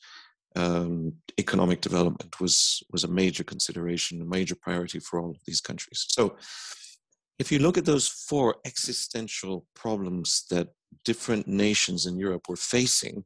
um, 0.56 1.14
economic 1.38 1.80
development 1.80 2.40
was 2.40 2.82
was 2.92 3.04
a 3.04 3.16
major 3.22 3.44
consideration, 3.44 4.22
a 4.22 4.36
major 4.38 4.56
priority 4.66 5.00
for 5.00 5.20
all 5.20 5.30
of 5.30 5.40
these 5.46 5.60
countries. 5.60 6.06
So, 6.08 6.36
if 7.38 7.50
you 7.50 7.58
look 7.58 7.78
at 7.78 7.86
those 7.86 8.06
four 8.28 8.56
existential 8.64 9.66
problems 9.74 10.44
that 10.50 10.68
different 11.04 11.46
nations 11.48 12.06
in 12.06 12.18
Europe 12.26 12.48
were 12.48 12.56
facing, 12.76 13.24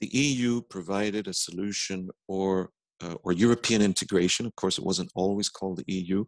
the 0.00 0.08
EU 0.08 0.62
provided 0.62 1.28
a 1.28 1.40
solution 1.46 2.10
or 2.26 2.70
uh, 3.04 3.16
or 3.22 3.32
European 3.32 3.82
integration. 3.82 4.46
Of 4.46 4.56
course, 4.56 4.76
it 4.78 4.84
wasn't 4.84 5.12
always 5.14 5.48
called 5.48 5.78
the 5.78 5.92
EU, 5.92 6.24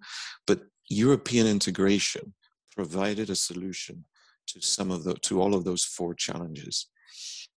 but 0.47 0.61
European 0.89 1.47
integration 1.47 2.35
provided 2.77 3.29
a 3.31 3.37
solution 3.51 4.05
to 4.49 4.61
some 4.61 4.91
of 4.91 5.05
the 5.05 5.15
to 5.15 5.41
all 5.41 5.55
of 5.55 5.65
those 5.65 5.85
four 5.85 6.15
challenges. 6.15 6.89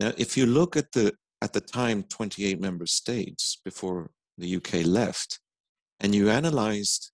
Now, 0.00 0.12
if 0.16 0.36
you 0.36 0.46
look 0.46 0.76
at 0.76 0.92
the 0.92 1.14
at 1.42 1.52
the 1.52 1.60
time 1.60 2.04
28 2.04 2.60
member 2.60 2.86
states 2.86 3.60
before 3.64 4.10
the 4.38 4.56
UK 4.56 4.86
left, 4.86 5.40
and 6.00 6.14
you 6.14 6.30
analyzed 6.30 7.10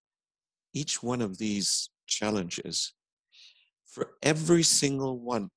each 0.72 1.02
one 1.02 1.20
of 1.20 1.38
these 1.38 1.90
challenges, 2.06 2.94
for 3.86 4.12
every 4.22 4.62
single 4.62 5.18
one 5.18 5.50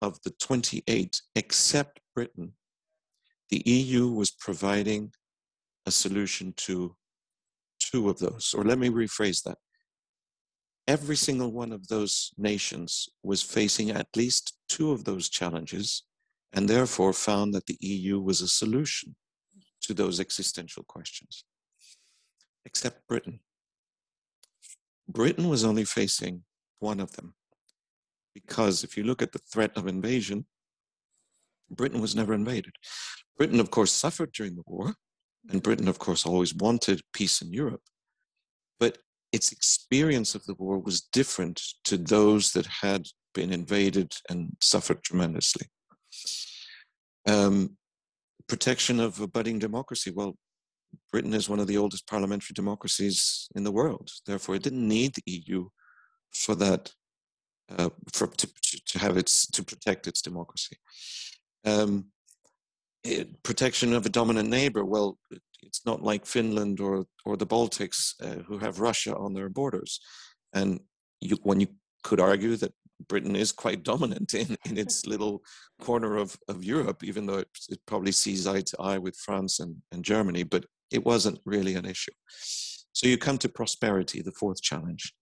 of 0.00 0.20
the 0.22 0.30
28 0.30 1.20
except 1.34 2.00
Britain, 2.14 2.52
the 3.50 3.62
EU 3.66 4.08
was 4.08 4.30
providing 4.30 5.12
a 5.86 5.90
solution 5.90 6.52
to 6.56 6.96
two 7.78 8.08
of 8.08 8.18
those. 8.18 8.54
Or 8.56 8.64
let 8.64 8.78
me 8.78 8.88
rephrase 8.88 9.42
that. 9.44 9.58
Every 10.88 11.16
single 11.16 11.52
one 11.52 11.70
of 11.70 11.88
those 11.88 12.32
nations 12.38 13.10
was 13.22 13.42
facing 13.42 13.90
at 13.90 14.16
least 14.16 14.54
two 14.70 14.90
of 14.90 15.04
those 15.04 15.28
challenges 15.28 16.04
and 16.54 16.66
therefore 16.66 17.12
found 17.12 17.52
that 17.52 17.66
the 17.66 17.76
EU 17.80 18.18
was 18.18 18.40
a 18.40 18.48
solution 18.48 19.14
to 19.82 19.92
those 19.92 20.18
existential 20.18 20.84
questions, 20.84 21.44
except 22.64 23.06
Britain. 23.06 23.40
Britain 25.06 25.50
was 25.50 25.62
only 25.62 25.84
facing 25.84 26.44
one 26.78 27.00
of 27.00 27.12
them. 27.12 27.34
Because 28.32 28.82
if 28.82 28.96
you 28.96 29.04
look 29.04 29.20
at 29.20 29.32
the 29.32 29.40
threat 29.52 29.76
of 29.76 29.88
invasion, 29.88 30.46
Britain 31.70 32.00
was 32.00 32.16
never 32.16 32.32
invaded. 32.32 32.72
Britain, 33.36 33.60
of 33.60 33.70
course, 33.70 33.92
suffered 33.92 34.32
during 34.32 34.54
the 34.56 34.62
war, 34.66 34.94
and 35.50 35.62
Britain, 35.62 35.88
of 35.88 35.98
course, 35.98 36.24
always 36.24 36.54
wanted 36.54 37.02
peace 37.12 37.42
in 37.42 37.52
Europe. 37.52 37.82
But 38.80 38.98
its 39.32 39.52
experience 39.52 40.34
of 40.34 40.44
the 40.46 40.54
war 40.54 40.78
was 40.78 41.00
different 41.00 41.60
to 41.84 41.96
those 41.96 42.52
that 42.52 42.66
had 42.66 43.06
been 43.34 43.52
invaded 43.52 44.12
and 44.28 44.56
suffered 44.60 45.02
tremendously. 45.02 45.66
Um, 47.26 47.76
protection 48.48 49.00
of 49.00 49.20
a 49.20 49.28
budding 49.28 49.58
democracy. 49.58 50.10
Well, 50.10 50.36
Britain 51.12 51.34
is 51.34 51.48
one 51.48 51.60
of 51.60 51.66
the 51.66 51.76
oldest 51.76 52.06
parliamentary 52.06 52.54
democracies 52.54 53.48
in 53.54 53.64
the 53.64 53.72
world. 53.72 54.10
Therefore, 54.26 54.54
it 54.54 54.62
didn't 54.62 54.88
need 54.88 55.14
the 55.14 55.22
EU 55.26 55.68
for 56.32 56.54
that, 56.54 56.92
uh, 57.76 57.90
for 58.12 58.26
to, 58.26 58.48
to 58.86 58.98
have 58.98 59.16
its 59.16 59.46
to 59.48 59.62
protect 59.62 60.06
its 60.06 60.22
democracy. 60.22 60.76
Um, 61.64 62.06
it, 63.04 63.42
protection 63.42 63.92
of 63.92 64.06
a 64.06 64.10
dominant 64.10 64.48
neighbor. 64.48 64.84
Well, 64.84 65.18
it's 65.62 65.84
not 65.84 66.02
like 66.02 66.26
Finland 66.26 66.80
or 66.80 67.04
or 67.24 67.36
the 67.36 67.46
Baltics 67.46 68.14
uh, 68.22 68.42
who 68.42 68.58
have 68.58 68.80
Russia 68.80 69.16
on 69.16 69.34
their 69.34 69.48
borders, 69.48 70.00
and 70.52 70.80
you, 71.20 71.36
when 71.42 71.60
you 71.60 71.68
could 72.04 72.20
argue 72.20 72.56
that 72.56 72.72
Britain 73.06 73.36
is 73.36 73.52
quite 73.52 73.84
dominant 73.84 74.34
in, 74.42 74.56
in 74.64 74.78
its 74.78 75.06
little 75.12 75.42
corner 75.80 76.16
of, 76.16 76.36
of 76.48 76.64
Europe, 76.64 77.04
even 77.04 77.26
though 77.26 77.38
it, 77.38 77.48
it, 77.68 77.78
probably 77.86 78.12
sees 78.12 78.46
eye 78.46 78.62
to 78.62 78.76
eye 78.80 78.98
with 78.98 79.16
France 79.16 79.60
and, 79.60 79.76
and 79.92 80.04
Germany, 80.04 80.42
but 80.42 80.64
it 80.90 81.04
wasn't 81.04 81.38
really 81.44 81.74
an 81.74 81.84
issue. 81.84 82.12
So 82.92 83.06
you 83.06 83.18
come 83.18 83.38
to 83.38 83.48
prosperity, 83.48 84.22
the 84.22 84.32
fourth 84.32 84.60
challenge. 84.62 85.12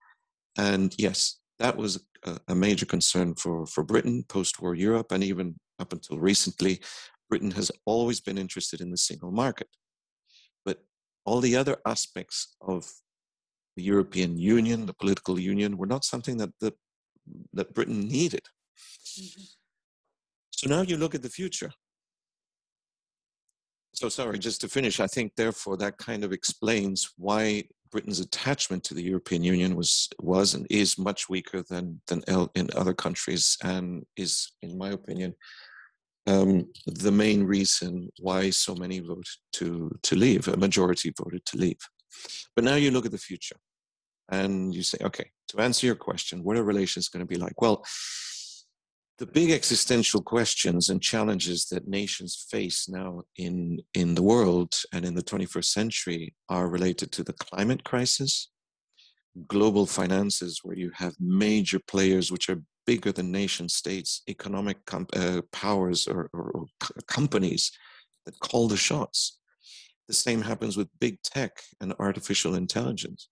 And 0.57 0.95
yes, 0.97 1.39
that 1.59 1.77
was 1.77 2.07
a, 2.25 2.39
a 2.49 2.55
major 2.55 2.87
concern 2.87 3.35
for, 3.35 3.67
for 3.67 3.85
Britain, 3.85 4.25
post 4.29 4.61
war 4.61 4.75
Europe, 4.75 5.12
and 5.12 5.23
even 5.23 5.57
up 5.79 5.93
until 5.93 6.19
recently, 6.19 6.81
Britain 7.29 7.53
has 7.53 7.71
always 7.85 8.21
been 8.21 8.39
interested 8.39 8.81
in 8.81 8.91
the 8.91 8.97
single 8.97 9.31
market. 9.31 9.69
But 10.65 10.85
all 11.25 11.41
the 11.41 11.57
other 11.57 11.77
aspects 11.87 12.57
of 12.61 12.91
the 13.77 13.83
European 13.83 14.39
Union, 14.39 14.87
the 14.87 14.95
political 14.95 15.39
union, 15.39 15.77
were 15.77 15.87
not 15.87 16.05
something 16.05 16.37
that 16.39 16.51
the 16.61 16.73
that 17.53 17.75
Britain 17.75 18.07
needed. 18.07 18.43
Mm-hmm. 19.19 19.43
So 20.53 20.69
now 20.69 20.83
you 20.83 20.97
look 20.97 21.15
at 21.15 21.23
the 21.23 21.29
future. 21.29 21.73
So 23.93 24.09
sorry, 24.09 24.39
just 24.39 24.61
to 24.61 24.69
finish, 24.69 25.01
I 25.01 25.07
think 25.07 25.33
therefore 25.37 25.77
that 25.79 25.99
kind 25.99 26.23
of 26.23 26.33
explains 26.33 27.12
why 27.17 27.65
Britain's 27.91 28.21
attachment 28.21 28.85
to 28.85 28.95
the 28.95 29.03
European 29.03 29.43
Union 29.43 29.75
was 29.75 30.09
was 30.21 30.55
and 30.55 30.67
is 30.71 30.99
much 30.99 31.29
weaker 31.29 31.62
than 31.62 32.01
than 32.07 32.23
in 32.55 32.69
other 32.77 32.95
countries, 32.95 33.57
and 33.62 34.05
is, 34.17 34.53
in 34.62 34.77
my 34.77 34.91
opinion, 34.91 35.35
um, 36.27 36.67
the 36.87 37.12
main 37.12 37.45
reason 37.45 38.11
why 38.19 38.51
so 38.51 38.75
many 38.75 39.01
voted 39.01 39.25
to 39.55 39.91
to 40.03 40.17
leave. 40.17 40.49
A 40.49 40.57
majority 40.57 41.12
voted 41.17 41.45
to 41.47 41.57
leave. 41.57 41.79
But 42.55 42.65
now 42.65 42.75
you 42.75 42.91
look 42.91 43.07
at 43.07 43.12
the 43.12 43.19
future 43.19 43.57
and 44.31 44.75
you 44.75 44.83
say, 44.83 44.99
okay, 45.03 45.31
to 45.49 45.61
answer 45.61 45.87
your 45.87 45.97
question, 45.97 46.43
what 46.43 46.57
are 46.57 46.65
relations 46.65 47.09
going 47.09 47.21
to 47.21 47.27
be 47.27 47.37
like? 47.37 47.61
Well, 47.61 47.85
the 49.19 49.27
big 49.27 49.51
existential 49.51 50.21
questions 50.21 50.91
and 50.91 51.01
challenges 51.01 51.67
that 51.67 51.89
nations 51.89 52.47
face 52.51 52.89
now 52.89 53.23
in, 53.37 53.81
in 53.95 54.15
the 54.15 54.23
world 54.23 54.75
and 54.93 55.05
in 55.05 55.15
the 55.15 55.23
21st 55.23 55.65
century 55.65 56.35
are 56.49 56.69
related 56.69 57.12
to 57.12 57.25
the 57.25 57.33
climate 57.33 57.85
crisis, 57.85 58.51
global 59.47 59.87
finances, 59.87 60.61
where 60.62 60.77
you 60.77 60.91
have 60.95 61.15
major 61.19 61.79
players 61.79 62.31
which 62.31 62.51
are 62.51 62.62
bigger 62.87 63.12
than 63.12 63.33
nation 63.33 63.68
states, 63.68 64.22
economic 64.29 64.79
uh, 64.92 65.42
powers 65.53 66.07
or, 66.07 66.31
or, 66.33 66.51
or 66.55 66.66
companies 67.07 67.72
that 68.25 68.38
call 68.40 68.68
the 68.68 68.77
shots. 68.77 69.38
The 70.09 70.14
same 70.14 70.42
happens 70.42 70.77
with 70.77 70.88
big 71.01 71.20
tech 71.22 71.61
and 71.81 71.94
artificial 71.99 72.55
intelligence. 72.55 73.29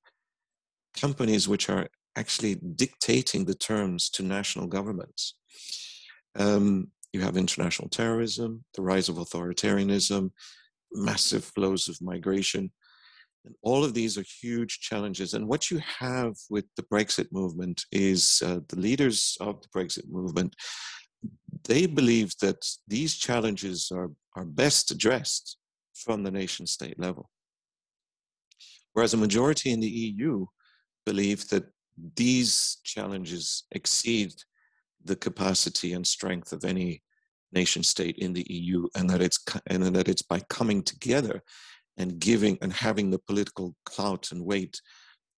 Companies 0.96 1.48
which 1.48 1.68
are 1.70 1.88
actually 2.16 2.56
dictating 2.56 3.44
the 3.44 3.54
terms 3.54 4.10
to 4.10 4.22
national 4.22 4.66
governments. 4.66 5.34
Um, 6.36 6.88
you 7.12 7.20
have 7.20 7.36
international 7.36 7.88
terrorism, 7.88 8.64
the 8.74 8.82
rise 8.82 9.08
of 9.08 9.16
authoritarianism, 9.16 10.30
massive 10.92 11.44
flows 11.44 11.88
of 11.88 11.96
migration. 12.00 12.72
And 13.44 13.54
all 13.62 13.84
of 13.84 13.94
these 13.94 14.16
are 14.16 14.24
huge 14.40 14.80
challenges. 14.80 15.34
And 15.34 15.46
what 15.46 15.70
you 15.70 15.80
have 15.98 16.34
with 16.48 16.64
the 16.76 16.82
Brexit 16.84 17.30
movement 17.30 17.84
is 17.92 18.42
uh, 18.44 18.60
the 18.68 18.80
leaders 18.80 19.36
of 19.40 19.60
the 19.60 19.68
Brexit 19.68 20.08
movement, 20.08 20.54
they 21.64 21.86
believe 21.86 22.32
that 22.40 22.66
these 22.88 23.16
challenges 23.16 23.90
are, 23.92 24.10
are 24.36 24.44
best 24.44 24.90
addressed 24.90 25.58
from 25.94 26.22
the 26.22 26.30
nation 26.30 26.66
state 26.66 26.98
level. 26.98 27.30
Whereas 28.94 29.14
a 29.14 29.18
majority 29.18 29.72
in 29.72 29.80
the 29.80 29.88
EU 29.88 30.46
believe 31.04 31.48
that 31.48 31.64
these 32.16 32.78
challenges 32.84 33.64
exceed 33.72 34.32
the 35.04 35.16
capacity 35.16 35.92
and 35.92 36.06
strength 36.06 36.52
of 36.52 36.64
any 36.64 37.02
nation 37.52 37.82
state 37.82 38.16
in 38.18 38.32
the 38.32 38.46
EU, 38.48 38.86
and 38.96 39.08
that 39.10 39.20
it's 39.20 39.38
and 39.66 39.84
that 39.94 40.08
it's 40.08 40.22
by 40.22 40.40
coming 40.48 40.82
together 40.82 41.42
and 41.96 42.18
giving 42.18 42.58
and 42.60 42.72
having 42.72 43.10
the 43.10 43.18
political 43.18 43.74
clout 43.84 44.30
and 44.32 44.44
weight 44.44 44.80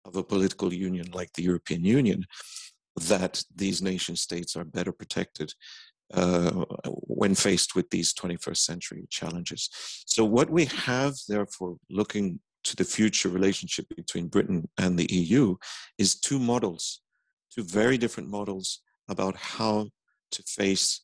of 0.06 0.15
a 0.15 0.24
political 0.24 0.74
union 0.74 1.08
like 1.12 1.34
the 1.34 1.44
European 1.44 1.84
Union 1.84 2.26
that 2.96 3.44
these 3.54 3.82
nation 3.82 4.15
states 4.15 4.56
are 4.56 4.63
better 4.63 4.91
protected 4.91 5.54
uh, 6.13 6.65
when 6.86 7.36
faced 7.36 7.76
with 7.76 7.89
these 7.89 8.13
21st 8.13 8.58
century 8.58 9.08
challenges. 9.10 9.70
So, 10.06 10.24
what 10.24 10.50
we 10.50 10.65
have, 10.65 11.15
therefore, 11.28 11.78
looking 11.89 12.39
to 12.63 12.76
the 12.76 12.84
future 12.84 13.30
relationship 13.30 13.86
between 13.96 14.28
Britain 14.28 14.70
and 14.78 14.98
the 14.98 15.12
EU 15.12 15.56
is 15.98 16.20
two 16.20 16.39
models, 16.39 17.02
two 17.54 17.63
very 17.63 17.98
different 17.98 18.30
models 18.30 18.82
about 19.08 19.36
how 19.36 19.89
to 20.32 20.44
face 20.44 21.02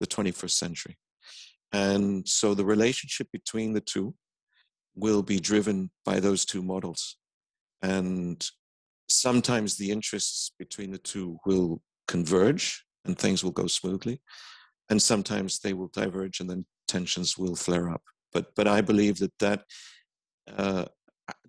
the 0.00 0.06
21st 0.06 0.50
century. 0.50 0.98
And 1.72 2.26
so 2.28 2.54
the 2.54 2.64
relationship 2.64 3.28
between 3.32 3.72
the 3.72 3.80
two 3.80 4.14
will 4.94 5.22
be 5.22 5.40
driven 5.40 5.90
by 6.04 6.20
those 6.20 6.44
two 6.44 6.62
models. 6.62 7.16
And 7.82 8.44
sometimes 9.08 9.76
the 9.76 9.90
interests 9.90 10.52
between 10.58 10.92
the 10.92 10.98
two 10.98 11.38
will 11.46 11.80
converge 12.08 12.84
and 13.04 13.18
things 13.18 13.42
will 13.42 13.52
go 13.52 13.66
smoothly. 13.66 14.20
And 14.90 15.00
sometimes 15.00 15.60
they 15.60 15.72
will 15.72 15.88
diverge 15.88 16.40
and 16.40 16.48
then 16.48 16.66
tensions 16.88 17.38
will 17.38 17.56
flare 17.56 17.88
up. 17.88 18.02
But, 18.32 18.54
but 18.54 18.68
I 18.68 18.80
believe 18.80 19.18
that 19.18 19.32
that 19.40 19.64
uh, 20.56 20.86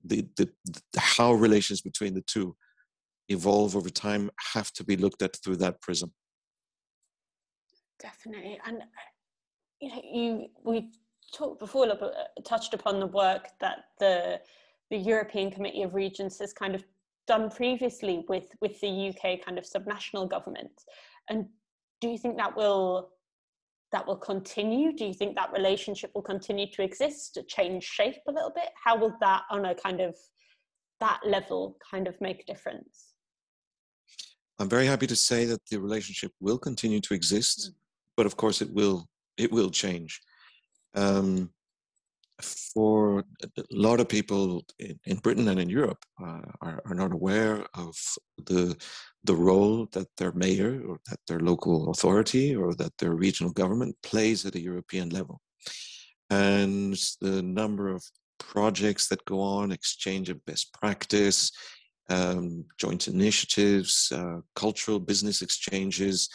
the, 0.04 0.28
the, 0.38 0.50
the, 0.66 1.00
how 1.00 1.34
relations 1.34 1.82
between 1.82 2.14
the 2.14 2.22
two 2.22 2.56
evolve 3.30 3.76
over 3.76 3.90
time 3.90 4.30
have 4.54 4.72
to 4.74 4.84
be 4.84 4.98
looked 4.98 5.22
at 5.22 5.36
through 5.38 5.58
that 5.58 5.82
prism. 5.82 6.12
Definitely, 8.00 8.60
and 8.66 8.84
you 9.80 9.90
know, 9.90 10.02
you 10.04 10.48
we 10.66 10.92
talked 11.34 11.60
before, 11.60 11.88
uh, 11.88 12.10
touched 12.46 12.74
upon 12.74 13.00
the 13.00 13.08
work 13.08 13.50
that 13.60 13.86
the 14.00 14.40
the 14.90 14.98
European 14.98 15.50
Committee 15.50 15.82
of 15.82 15.96
Regions 15.96 16.38
has 16.40 16.54
kind 16.54 16.76
of 16.76 16.84
done 17.26 17.50
previously 17.50 18.26
with 18.30 18.48
with 18.62 18.80
the 18.82 19.10
UK 19.10 19.44
kind 19.44 19.58
of 19.58 19.66
subnational 19.66 20.30
government, 20.30 20.84
and 21.30 21.46
do 22.02 22.10
you 22.10 22.18
think 22.18 22.38
that 22.38 22.56
will 22.56 23.10
that 23.94 24.06
will 24.06 24.18
continue? 24.18 24.92
Do 24.92 25.06
you 25.06 25.14
think 25.14 25.36
that 25.36 25.54
relationship 25.54 26.12
will 26.14 26.24
continue 26.24 26.68
to 26.72 26.82
exist, 26.82 27.36
to 27.36 27.44
change 27.44 27.84
shape 27.84 28.18
a 28.28 28.32
little 28.32 28.50
bit? 28.50 28.70
How 28.84 28.98
will 28.98 29.16
that, 29.22 29.44
on 29.52 29.66
a 29.66 29.76
kind 29.76 30.02
of 30.02 30.18
that 31.00 31.20
level, 31.26 31.78
kind 31.90 32.08
of 32.08 32.20
make 32.20 32.42
a 32.42 32.46
difference? 32.46 33.14
I'm 34.60 34.68
very 34.68 34.88
happy 34.88 35.08
to 35.08 35.16
say 35.16 35.46
that 35.46 35.62
the 35.70 35.80
relationship 35.80 36.32
will 36.42 36.58
continue 36.58 37.00
to 37.02 37.14
exist, 37.14 37.70
mm. 37.70 37.76
but 38.18 38.26
of 38.26 38.36
course 38.36 38.62
it 38.62 38.74
will 38.74 39.08
it 39.38 39.52
will 39.52 39.70
change. 39.70 40.22
Um, 40.96 41.50
for 42.74 43.20
a 43.20 43.64
lot 43.72 44.00
of 44.00 44.10
people 44.10 44.66
in, 44.80 45.00
in 45.06 45.18
Britain 45.18 45.48
and 45.48 45.60
in 45.60 45.70
Europe 45.70 46.04
uh, 46.22 46.42
are, 46.62 46.82
are, 46.86 46.96
not 46.96 47.14
aware 47.14 47.66
of 47.76 47.96
the 48.46 48.76
the 49.24 49.36
role 49.36 49.88
that 49.92 50.08
their 50.18 50.32
mayor 50.34 50.82
or 50.88 51.00
that 51.10 51.20
their 51.28 51.40
local 51.40 51.92
authority 51.92 52.56
or 52.56 52.74
that 52.76 52.92
their 52.98 53.14
regional 53.14 53.54
government 53.54 53.96
plays 54.04 54.46
at 54.46 54.56
a 54.56 54.62
European 54.62 55.10
level, 55.10 55.42
and 56.30 56.98
the 57.22 57.42
number 57.42 57.88
of 57.88 58.04
projects 58.40 59.08
that 59.08 59.24
go 59.26 59.40
on, 59.40 59.72
exchange 59.72 60.30
of 60.30 60.44
best 60.46 60.74
practice, 60.74 61.52
um, 62.10 62.66
joint 62.78 63.08
initiatives, 63.08 64.12
uh, 64.14 64.40
cultural 64.56 65.00
business 65.00 65.42
exchanges, 65.42 66.30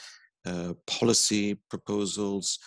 uh, 0.47 0.73
policy 0.87 1.57
proposals. 1.69 2.59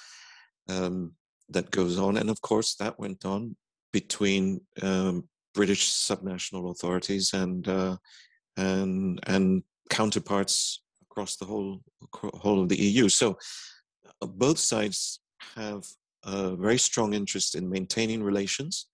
Um, 0.70 1.16
that 1.54 1.72
goes 1.72 1.98
on. 1.98 2.18
And 2.18 2.30
of 2.30 2.42
course, 2.42 2.76
that 2.76 3.00
went 3.00 3.26
on 3.26 3.56
between 3.94 4.62
um, 4.82 5.28
British 5.54 5.92
subnational 5.92 6.72
authorities 6.72 7.34
and 7.34 7.68
uh, 7.68 7.98
and 8.58 9.20
and 9.28 9.64
counterparts 9.90 10.82
across 11.10 11.36
the 11.36 11.46
whole 11.46 11.82
whole 12.14 12.62
of 12.62 12.70
the 12.70 12.82
EU. 12.82 13.10
So 13.10 13.38
uh, 14.22 14.28
both 14.28 14.58
sides 14.58 15.20
have 15.56 15.86
a 16.24 16.56
very 16.56 16.78
strong 16.78 17.14
interest 17.14 17.56
in 17.56 17.70
maintaining 17.70 18.24
relations. 18.24 18.88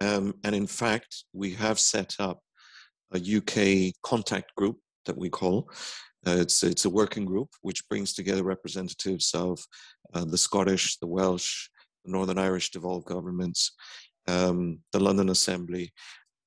Um, 0.00 0.34
and 0.44 0.54
in 0.54 0.66
fact, 0.66 1.24
we 1.32 1.52
have 1.54 1.78
set 1.78 2.14
up 2.18 2.40
a 3.12 3.18
UK 3.18 3.94
contact 4.02 4.54
group 4.54 4.78
that 5.06 5.16
we 5.16 5.28
call, 5.28 5.68
uh, 6.26 6.36
it's, 6.40 6.62
it's 6.62 6.84
a 6.84 6.90
working 6.90 7.24
group 7.24 7.48
which 7.62 7.88
brings 7.88 8.12
together 8.12 8.42
representatives 8.42 9.32
of 9.34 9.60
uh, 10.14 10.24
the 10.24 10.38
Scottish, 10.38 10.98
the 10.98 11.06
Welsh, 11.06 11.68
the 12.04 12.12
Northern 12.12 12.38
Irish 12.38 12.70
devolved 12.70 13.06
governments, 13.06 13.72
um, 14.26 14.80
the 14.92 15.00
London 15.00 15.28
Assembly, 15.28 15.92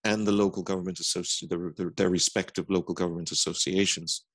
and 0.04 0.26
the 0.26 0.32
local 0.32 0.64
government 0.64 1.00
associations, 1.00 1.50
their, 1.50 1.74
their, 1.78 1.94
their 1.96 2.10
respective 2.10 2.66
local 2.70 2.94
government 2.94 3.32
associations. 3.32 4.26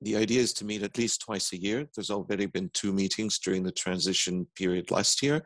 The 0.00 0.16
idea 0.16 0.40
is 0.40 0.52
to 0.54 0.64
meet 0.64 0.82
at 0.82 0.96
least 0.96 1.22
twice 1.22 1.52
a 1.52 1.60
year. 1.60 1.88
There's 1.94 2.10
already 2.10 2.46
been 2.46 2.70
two 2.72 2.92
meetings 2.92 3.38
during 3.38 3.64
the 3.64 3.72
transition 3.72 4.46
period 4.54 4.90
last 4.90 5.22
year. 5.22 5.42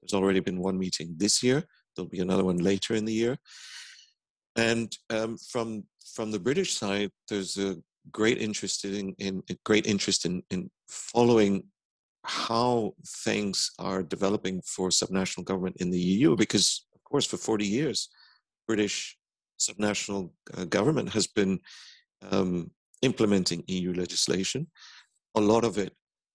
There's 0.00 0.14
already 0.14 0.40
been 0.40 0.60
one 0.60 0.78
meeting 0.78 1.14
this 1.16 1.42
year. 1.42 1.64
There'll 1.94 2.08
be 2.08 2.20
another 2.20 2.44
one 2.44 2.58
later 2.58 2.94
in 2.94 3.06
the 3.06 3.12
year. 3.12 3.38
And 4.54 4.94
um, 5.10 5.36
from 5.38 5.84
from 6.14 6.30
the 6.30 6.38
British 6.38 6.74
side, 6.74 7.10
there's 7.28 7.58
a 7.58 7.76
great 8.10 8.38
interest 8.38 8.84
in, 8.84 9.14
in 9.18 9.42
great 9.64 9.86
interest 9.86 10.24
in, 10.24 10.42
in 10.50 10.70
following 10.88 11.64
how 12.26 12.94
things 13.24 13.70
are 13.78 14.02
developing 14.02 14.60
for 14.62 14.88
subnational 14.88 15.44
government 15.44 15.76
in 15.78 15.90
the 15.90 15.98
EU, 15.98 16.36
because 16.36 16.84
of 16.94 17.02
course 17.04 17.26
for 17.26 17.36
40 17.36 17.64
years, 17.64 18.08
British 18.66 19.16
subnational 19.60 20.30
uh, 20.56 20.64
government 20.64 21.10
has 21.10 21.26
been 21.26 21.60
um, 22.30 22.70
implementing 23.02 23.62
EU 23.68 23.92
legislation. 23.94 24.66
A 25.36 25.40
lot 25.40 25.64
of 25.64 25.78
it 25.78 25.92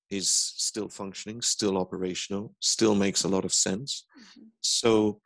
is 0.09 0.29
still 0.29 0.89
functioning, 0.89 1.41
still 1.41 1.77
operational, 1.77 2.53
still 2.59 2.95
makes 2.95 3.23
a 3.23 3.27
lot 3.27 3.45
of 3.45 3.53
sense. 3.53 4.05
Mm-hmm. 4.17 4.47
So, 4.61 5.21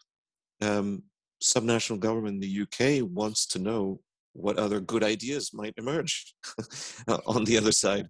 um, 0.61 1.03
subnational 1.43 1.99
government 1.99 2.35
in 2.35 2.49
the 2.49 2.61
UK 2.63 3.07
wants 3.07 3.45
to 3.47 3.59
know 3.59 3.99
what 4.35 4.57
other 4.57 4.79
good 4.79 5.03
ideas 5.03 5.51
might 5.53 5.73
emerge 5.77 6.35
on 7.25 7.45
the 7.45 7.57
other 7.57 7.71
side. 7.71 8.07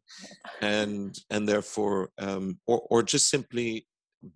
And 0.61 1.15
and 1.29 1.47
therefore 1.47 2.09
um, 2.17 2.59
or, 2.65 2.81
or 2.89 3.03
just 3.03 3.29
simply 3.29 3.87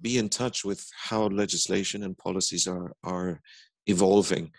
be 0.01 0.17
in 0.17 0.29
touch 0.29 0.63
with 0.63 0.85
how 1.09 1.27
legislation 1.27 2.03
and 2.03 2.17
policies 2.17 2.67
are 2.67 2.93
are 3.03 3.41
evolving 3.87 4.51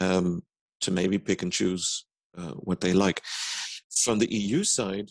um, 0.00 0.42
to 0.82 0.90
maybe 0.90 1.18
pick 1.18 1.42
and 1.42 1.52
choose 1.52 2.06
uh, 2.36 2.52
what 2.68 2.80
they 2.80 2.92
like. 2.92 3.22
From 4.02 4.18
the 4.18 4.30
eu 4.30 4.64
side 4.64 5.08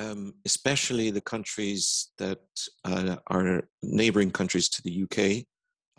um, 0.00 0.32
especially 0.46 1.10
the 1.10 1.20
countries 1.20 2.10
that 2.18 2.40
uh, 2.84 3.16
are 3.26 3.68
neighboring 3.82 4.30
countries 4.30 4.68
to 4.70 4.82
the 4.82 5.02
uk 5.04 5.44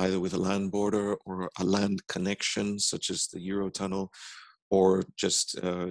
either 0.01 0.19
with 0.19 0.33
a 0.33 0.43
land 0.49 0.71
border 0.71 1.15
or 1.25 1.49
a 1.59 1.63
land 1.63 2.01
connection, 2.07 2.79
such 2.79 3.09
as 3.09 3.27
the 3.27 3.39
Eurotunnel, 3.39 4.07
or 4.69 5.03
just 5.17 5.57
uh, 5.63 5.87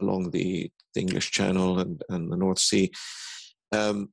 along 0.00 0.30
the, 0.30 0.70
the 0.94 1.00
English 1.00 1.30
Channel 1.30 1.78
and, 1.80 2.02
and 2.08 2.30
the 2.30 2.36
North 2.36 2.58
Sea. 2.58 2.90
Um, 3.72 4.10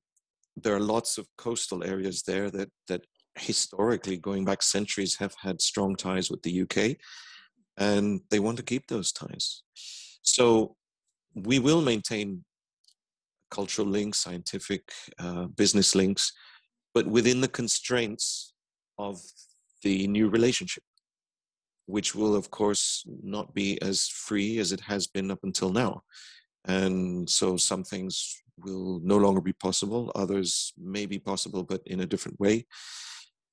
there 0.56 0.76
are 0.76 0.92
lots 0.96 1.18
of 1.18 1.28
coastal 1.38 1.84
areas 1.84 2.24
there 2.24 2.50
that, 2.52 2.70
that 2.88 3.04
historically, 3.36 4.18
going 4.18 4.46
back 4.46 4.62
centuries, 4.62 5.16
have 5.18 5.36
had 5.42 5.62
strong 5.62 5.96
ties 5.96 6.30
with 6.30 6.42
the 6.44 6.62
UK, 6.64 6.98
and 7.78 8.22
they 8.30 8.40
want 8.40 8.58
to 8.58 8.64
keep 8.64 8.88
those 8.88 9.12
ties. 9.12 9.64
So 10.22 10.76
we 11.36 11.60
will 11.60 11.82
maintain 11.82 12.44
cultural 13.50 13.88
links, 13.88 14.20
scientific, 14.20 14.92
uh, 15.20 15.46
business 15.46 15.96
links, 15.96 16.32
but 16.94 17.08
within 17.08 17.42
the 17.42 17.48
constraints 17.48 18.51
of 19.10 19.20
the 19.84 20.08
new 20.08 20.30
relationship, 20.30 20.84
which 21.88 22.14
will, 22.16 22.36
of 22.36 22.50
course, 22.52 23.04
not 23.24 23.54
be 23.54 23.82
as 23.82 24.08
free 24.08 24.60
as 24.60 24.72
it 24.72 24.82
has 24.82 25.08
been 25.08 25.32
up 25.32 25.40
until 25.44 25.72
now. 25.72 26.04
And 26.66 27.30
so 27.30 27.58
some 27.58 27.84
things 27.84 28.14
will 28.66 29.00
no 29.04 29.18
longer 29.18 29.42
be 29.42 29.54
possible, 29.54 30.12
others 30.16 30.74
may 30.78 31.06
be 31.08 31.20
possible, 31.20 31.64
but 31.64 31.82
in 31.86 32.02
a 32.02 32.06
different 32.06 32.40
way. 32.40 32.66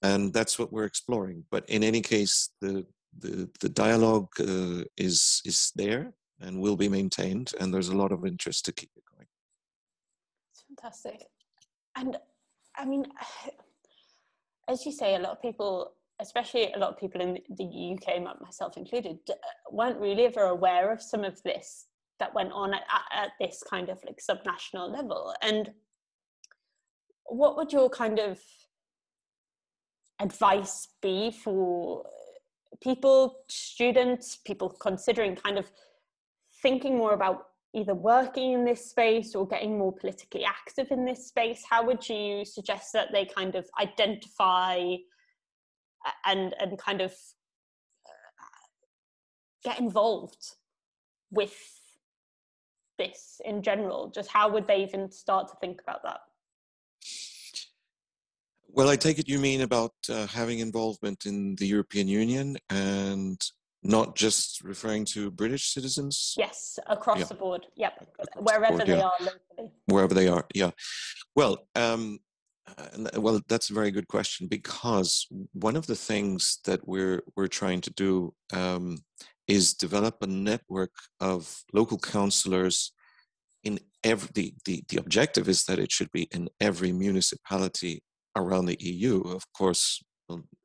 And 0.03 0.33
that's 0.33 0.59
what 0.59 0.73
we're 0.73 0.85
exploring. 0.85 1.45
But 1.51 1.65
in 1.69 1.83
any 1.83 2.03
case, 2.03 2.51
the 2.61 2.87
the, 3.19 3.49
the 3.61 3.69
dialogue 3.69 4.29
uh, 4.39 4.85
is 4.97 5.41
is 5.45 5.73
there 5.75 6.13
and 6.41 6.61
will 6.61 6.77
be 6.77 6.89
maintained, 6.89 7.53
and 7.59 7.73
there's 7.73 7.89
a 7.89 7.97
lot 7.97 8.13
of 8.13 8.25
interest 8.25 8.65
to 8.67 8.73
keep 8.73 8.91
it 8.97 9.03
going. 9.13 9.27
It's 10.53 10.63
fantastic, 10.69 11.27
and 11.97 12.17
I 12.77 12.85
mean, 12.85 13.07
as 14.69 14.85
you 14.85 14.93
say, 14.93 15.15
a 15.15 15.19
lot 15.19 15.33
of 15.33 15.43
people, 15.43 15.93
especially 16.21 16.73
a 16.73 16.79
lot 16.79 16.91
of 16.91 16.99
people 16.99 17.21
in 17.21 17.39
the 17.57 17.97
UK, 17.97 18.23
myself 18.41 18.77
included, 18.77 19.19
uh, 19.31 19.35
weren't 19.71 19.99
really 19.99 20.27
ever 20.27 20.43
aware 20.43 20.93
of 20.93 21.03
some 21.03 21.25
of 21.25 21.43
this 21.43 21.87
that 22.21 22.35
went 22.35 22.53
on 22.53 22.75
at, 22.75 22.83
at 23.13 23.31
this 23.41 23.63
kind 23.69 23.89
of 23.89 23.99
like 24.05 24.19
subnational 24.19 24.93
level. 24.93 25.33
And 25.43 25.71
what 27.27 27.57
would 27.57 27.73
your 27.73 27.89
kind 27.89 28.19
of 28.19 28.39
advice 30.21 30.89
be 31.01 31.31
for 31.31 32.05
people, 32.83 33.37
students, 33.49 34.37
people 34.37 34.69
considering 34.69 35.37
kind 35.37 35.59
of 35.59 35.71
thinking 36.63 36.97
more 36.97 37.15
about 37.15 37.47
either 37.79 37.95
working 37.95 38.53
in 38.53 38.65
this 38.65 38.91
space 38.91 39.35
or 39.35 39.47
getting 39.47 39.79
more 39.79 39.93
politically 39.93 40.45
active 40.45 40.91
in 40.91 41.05
this 41.05 41.27
space? 41.27 41.63
How 41.69 41.85
would 41.87 42.09
you 42.09 42.45
suggest 42.45 42.93
that 42.93 43.09
they 43.13 43.25
kind 43.25 43.55
of 43.55 43.69
identify 43.81 44.97
and 46.25 46.55
and 46.61 46.79
kind 46.79 47.01
of 47.01 47.13
uh, 48.07 48.59
get 49.65 49.79
involved 49.79 50.55
with 51.31 51.57
this 52.99 53.41
in 53.45 53.63
general? 53.63 54.11
Just 54.15 54.31
how 54.31 54.49
would 54.49 54.67
they 54.67 54.83
even 54.83 55.11
start 55.11 55.49
to 55.49 55.55
think 55.61 55.81
about 55.81 56.03
that? 56.03 56.21
Well, 58.71 58.91
I 58.91 58.97
take 58.97 59.19
it 59.19 59.29
you 59.29 59.39
mean 59.39 59.63
about 59.63 59.95
uh, 60.11 60.27
having 60.27 60.59
involvement 60.59 61.27
in 61.27 61.57
the 61.57 61.67
European 61.67 62.07
Union 62.07 62.57
and 62.71 63.41
not 63.83 64.17
just 64.17 64.63
referring 64.63 65.05
to 65.05 65.31
British 65.31 65.73
citizens? 65.73 66.35
Yes, 66.37 66.79
across 66.87 67.19
yeah. 67.21 67.25
the 67.27 67.35
board. 67.35 67.67
Yep, 67.77 68.09
across 68.19 68.45
wherever 68.45 68.67
the 68.67 68.85
board, 68.85 68.89
they 68.89 68.97
yeah. 68.97 69.03
are 69.03 69.13
locally. 69.21 69.73
Wherever 69.87 70.15
they 70.15 70.29
are, 70.29 70.47
yeah. 70.55 70.71
Well, 71.37 71.67
um, 71.75 72.19
uh, 72.77 73.21
well, 73.21 73.41
that's 73.49 73.71
a 73.71 73.75
very 73.75 73.91
good 73.91 74.09
question 74.09 74.47
because 74.47 75.27
one 75.53 75.77
of 75.77 75.87
the 75.87 75.95
things 75.95 76.59
that 76.65 76.87
we're 76.87 77.23
we're 77.37 77.47
trying 77.47 77.81
to 77.83 77.91
do 77.91 78.35
um, 78.53 78.99
is 79.47 79.75
develop 79.75 80.17
a 80.23 80.27
network 80.27 80.93
of 81.21 81.63
local 81.73 81.99
councillors 81.99 82.93
in 83.65 83.79
every. 84.05 84.29
The, 84.35 84.55
the 84.65 84.85
the 84.89 84.97
objective 84.99 85.49
is 85.49 85.65
that 85.65 85.79
it 85.79 85.93
should 85.93 86.11
be 86.13 86.29
in 86.33 86.49
every 86.61 86.93
municipality 86.93 88.03
around 88.37 88.67
the 88.67 88.77
EU. 88.81 89.21
Of 89.23 89.45
course, 89.57 90.03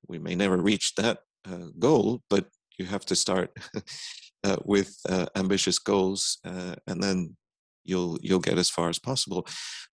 we 0.07 0.19
may 0.19 0.35
never 0.35 0.57
reach 0.57 0.93
that 0.95 1.19
uh, 1.49 1.67
goal, 1.79 2.21
but 2.29 2.47
you 2.77 2.85
have 2.85 3.05
to 3.05 3.15
start 3.15 3.55
uh, 4.43 4.57
with 4.65 4.97
uh, 5.09 5.25
ambitious 5.35 5.79
goals, 5.79 6.39
uh, 6.45 6.75
and 6.87 7.01
then 7.01 7.35
you'll 7.83 8.17
you'll 8.21 8.39
get 8.39 8.57
as 8.57 8.69
far 8.69 8.89
as 8.89 8.99
possible. 8.99 9.45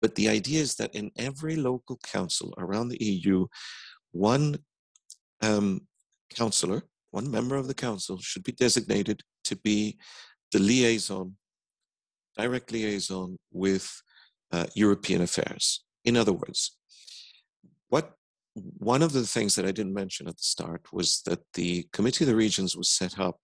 But 0.01 0.15
the 0.15 0.29
idea 0.29 0.61
is 0.61 0.75
that 0.75 0.93
in 0.95 1.11
every 1.17 1.55
local 1.55 1.97
council 2.03 2.53
around 2.57 2.89
the 2.89 3.03
EU, 3.03 3.47
one 4.11 4.57
um, 5.41 5.81
councillor, 6.35 6.83
one 7.11 7.31
member 7.31 7.55
of 7.55 7.67
the 7.67 7.73
council, 7.73 8.17
should 8.19 8.43
be 8.43 8.51
designated 8.51 9.21
to 9.45 9.55
be 9.55 9.97
the 10.51 10.59
liaison, 10.59 11.35
direct 12.37 12.71
liaison 12.71 13.37
with 13.51 13.89
uh, 14.51 14.65
European 14.75 15.21
affairs. 15.21 15.83
In 16.05 16.15
other 16.15 16.33
words, 16.33 16.77
what 17.89 18.16
one 18.78 19.02
of 19.02 19.13
the 19.13 19.26
things 19.26 19.56
that 19.56 19.65
I 19.65 19.72
didn't 19.72 19.93
mention 19.93 20.28
at 20.28 20.38
the 20.38 20.43
start 20.43 20.91
was 20.91 21.22
that 21.26 21.39
the 21.54 21.88
Committee 21.93 22.24
of 22.24 22.30
the 22.30 22.36
Regions 22.36 22.76
was 22.76 22.89
set 22.89 23.20
up 23.20 23.39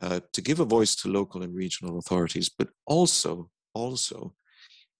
uh, 0.00 0.20
to 0.32 0.40
give 0.42 0.60
a 0.60 0.64
voice 0.64 0.94
to 0.96 1.08
local 1.08 1.42
and 1.42 1.54
regional 1.54 1.98
authorities, 1.98 2.48
but 2.48 2.68
also 2.86 3.50
also 3.74 4.34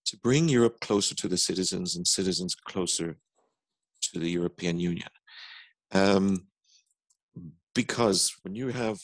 to 0.04 0.16
bring 0.18 0.48
Europe 0.48 0.80
closer 0.80 1.14
to 1.14 1.28
the 1.28 1.36
citizens 1.36 1.96
and 1.96 2.06
citizens 2.06 2.54
closer 2.54 3.18
to 4.02 4.18
the 4.18 4.30
European 4.30 4.78
Union. 4.78 5.08
Um, 5.92 6.46
because 7.74 8.34
when 8.42 8.54
you 8.54 8.68
have 8.68 8.98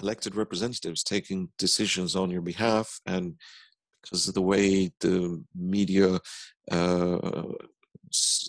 elected 0.00 0.36
representatives 0.36 1.02
taking 1.02 1.48
decisions 1.58 2.14
on 2.14 2.30
your 2.30 2.42
behalf 2.42 3.00
and 3.06 3.34
because 4.02 4.28
of 4.28 4.34
the 4.34 4.42
way 4.42 4.92
the 5.00 5.42
media 5.56 6.20
uh, 6.70 7.42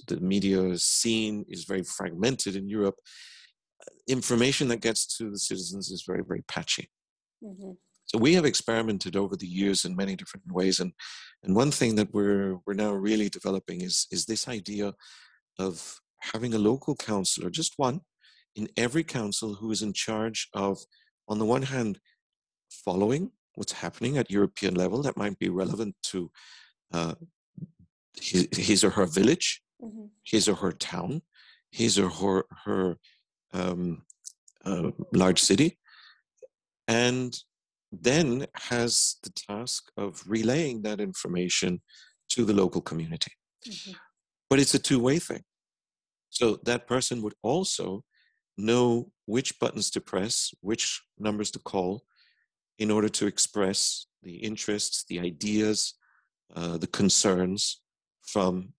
the 0.08 0.20
media 0.20 0.78
scene 0.78 1.46
is 1.48 1.66
very 1.66 1.84
fragmented 1.84 2.56
in 2.56 2.70
Europe. 2.70 2.96
Information 4.08 4.68
that 4.70 4.82
gets 4.82 5.06
to 5.18 5.30
the 5.32 5.40
citizens 5.40 5.90
is 5.92 6.04
very, 6.06 6.24
very 6.28 6.44
patchy. 6.48 6.90
Mm-hmm. 7.44 7.72
So 8.06 8.18
we 8.18 8.34
have 8.34 8.46
experimented 8.46 9.16
over 9.16 9.36
the 9.36 9.48
years 9.48 9.86
in 9.86 9.96
many 9.96 10.16
different 10.16 10.52
ways, 10.52 10.80
and 10.80 10.92
and 11.44 11.56
one 11.56 11.70
thing 11.70 11.96
that 11.96 12.12
we're 12.12 12.58
we're 12.66 12.74
now 12.74 12.92
really 12.92 13.30
developing 13.30 13.82
is 13.82 14.08
is 14.12 14.26
this 14.26 14.48
idea 14.48 14.94
of 15.60 16.00
having 16.22 16.54
a 16.54 16.60
local 16.60 16.96
councillor, 16.96 17.50
just 17.50 17.74
one, 17.78 18.02
in 18.56 18.68
every 18.78 19.04
council 19.04 19.56
who 19.56 19.72
is 19.72 19.82
in 19.82 19.94
charge 19.94 20.50
of, 20.54 20.80
on 21.28 21.40
the 21.40 21.46
one 21.46 21.62
hand, 21.62 22.00
following 22.70 23.32
what's 23.56 23.72
happening 23.72 24.18
at 24.18 24.32
European 24.32 24.74
level 24.74 25.02
that 25.02 25.18
might 25.18 25.38
be 25.40 25.50
relevant 25.50 25.96
to 26.04 26.32
uh, 26.94 27.14
his, 28.22 28.48
his 28.54 28.84
or 28.84 28.90
her 28.92 29.06
village, 29.06 29.62
mm-hmm. 29.82 30.06
his 30.24 30.48
or 30.48 30.56
her 30.56 30.72
town, 30.72 31.22
his 31.72 32.00
or 32.00 32.10
her, 32.10 32.46
her 32.66 32.98
um, 33.54 34.04
uh, 34.66 34.92
large 35.14 35.42
city, 35.42 35.78
and 36.88 37.38
then 37.92 38.46
has 38.56 39.16
the 39.24 39.32
task 39.32 39.92
of 39.98 40.24
relaying 40.28 40.82
that 40.84 41.00
information 41.00 41.82
to 42.30 42.46
the 42.46 42.54
local 42.54 42.82
community. 42.82 43.32
Mm-hmm. 43.68 43.94
But 44.50 44.60
it's 44.60 44.74
a 44.74 44.80
two 44.80 45.00
way 45.00 45.20
thing. 45.20 45.44
So 46.30 46.60
that 46.64 46.88
person 46.88 47.22
would 47.22 47.34
also 47.42 48.04
know 48.58 49.12
which 49.26 49.60
buttons 49.60 49.90
to 49.92 50.02
press, 50.02 50.54
which 50.62 51.02
numbers 51.18 51.52
to 51.52 51.60
call 51.60 52.04
in 52.78 52.92
order 52.92 53.10
to 53.10 53.28
express 53.28 54.06
the 54.24 54.36
interests, 54.36 55.06
the 55.08 55.20
ideas, 55.20 55.96
uh, 56.56 56.78
the 56.78 56.88
concerns 56.88 57.82
from 58.32 58.74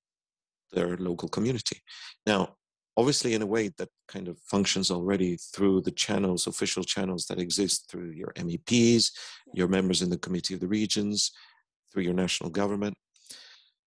their 0.72 0.96
local 0.96 1.28
community. 1.28 1.82
Now, 2.26 2.56
obviously, 2.96 3.34
in 3.34 3.42
a 3.42 3.46
way 3.46 3.70
that 3.78 3.88
kind 4.08 4.28
of 4.28 4.38
functions 4.40 4.90
already 4.90 5.36
through 5.54 5.82
the 5.82 5.90
channels, 5.90 6.46
official 6.46 6.84
channels 6.84 7.26
that 7.26 7.38
exist 7.38 7.90
through 7.90 8.10
your 8.10 8.32
MEPs, 8.36 9.10
your 9.54 9.68
members 9.68 10.02
in 10.02 10.10
the 10.10 10.18
Committee 10.18 10.54
of 10.54 10.60
the 10.60 10.68
Regions, 10.68 11.32
through 11.92 12.04
your 12.04 12.14
national 12.14 12.50
government. 12.50 12.94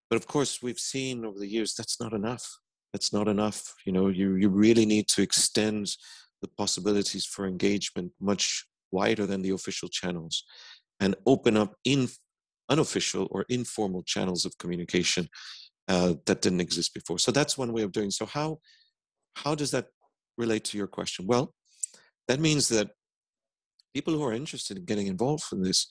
But 0.09 0.17
of 0.17 0.27
course, 0.27 0.61
we've 0.61 0.79
seen 0.79 1.25
over 1.25 1.39
the 1.39 1.47
years 1.47 1.73
that's 1.73 1.99
not 1.99 2.13
enough. 2.13 2.45
That's 2.91 3.11
not 3.13 3.27
enough. 3.27 3.73
You 3.85 3.93
know, 3.93 4.09
you, 4.09 4.35
you 4.35 4.49
really 4.49 4.85
need 4.85 5.07
to 5.09 5.21
extend 5.21 5.95
the 6.41 6.47
possibilities 6.49 7.25
for 7.25 7.47
engagement 7.47 8.11
much 8.19 8.65
wider 8.91 9.25
than 9.25 9.41
the 9.41 9.49
official 9.51 9.89
channels 9.89 10.43
and 10.99 11.15
open 11.25 11.57
up 11.57 11.75
in 11.83 12.07
unofficial 12.73 13.23
or 13.33 13.45
informal 13.59 14.03
channels 14.13 14.41
of 14.45 14.57
communication 14.61 15.25
uh, 15.93 16.13
that 16.27 16.41
didn't 16.41 16.65
exist 16.67 16.93
before. 16.93 17.19
So 17.25 17.31
that's 17.31 17.57
one 17.57 17.73
way 17.75 17.83
of 17.83 17.91
doing. 17.97 18.11
So 18.11 18.25
how 18.37 18.49
how 19.43 19.53
does 19.61 19.71
that 19.71 19.87
relate 20.43 20.63
to 20.65 20.77
your 20.79 20.87
question? 20.97 21.21
Well, 21.27 21.45
that 22.27 22.39
means 22.47 22.63
that 22.69 22.87
people 23.93 24.13
who 24.13 24.23
are 24.23 24.41
interested 24.41 24.77
in 24.77 24.85
getting 24.85 25.07
involved 25.07 25.45
in 25.51 25.61
this, 25.61 25.87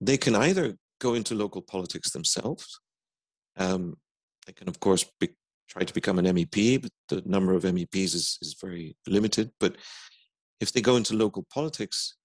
they 0.00 0.18
can 0.24 0.34
either 0.34 0.76
go 1.00 1.14
into 1.14 1.34
local 1.34 1.62
politics 1.62 2.10
themselves. 2.10 2.66
Um, 3.56 3.96
they 4.46 4.52
can, 4.52 4.68
of 4.68 4.80
course, 4.80 5.04
be, 5.20 5.28
try 5.68 5.82
to 5.84 5.94
become 5.94 6.18
an 6.18 6.26
MEP, 6.26 6.82
but 6.82 6.92
the 7.08 7.22
number 7.26 7.52
of 7.54 7.62
MEPs 7.62 8.14
is, 8.14 8.38
is 8.42 8.56
very 8.60 8.96
limited. 9.06 9.50
But 9.60 9.76
if 10.60 10.72
they 10.72 10.80
go 10.80 10.96
into 10.96 11.14
local 11.24 11.46
politics, 11.52 12.16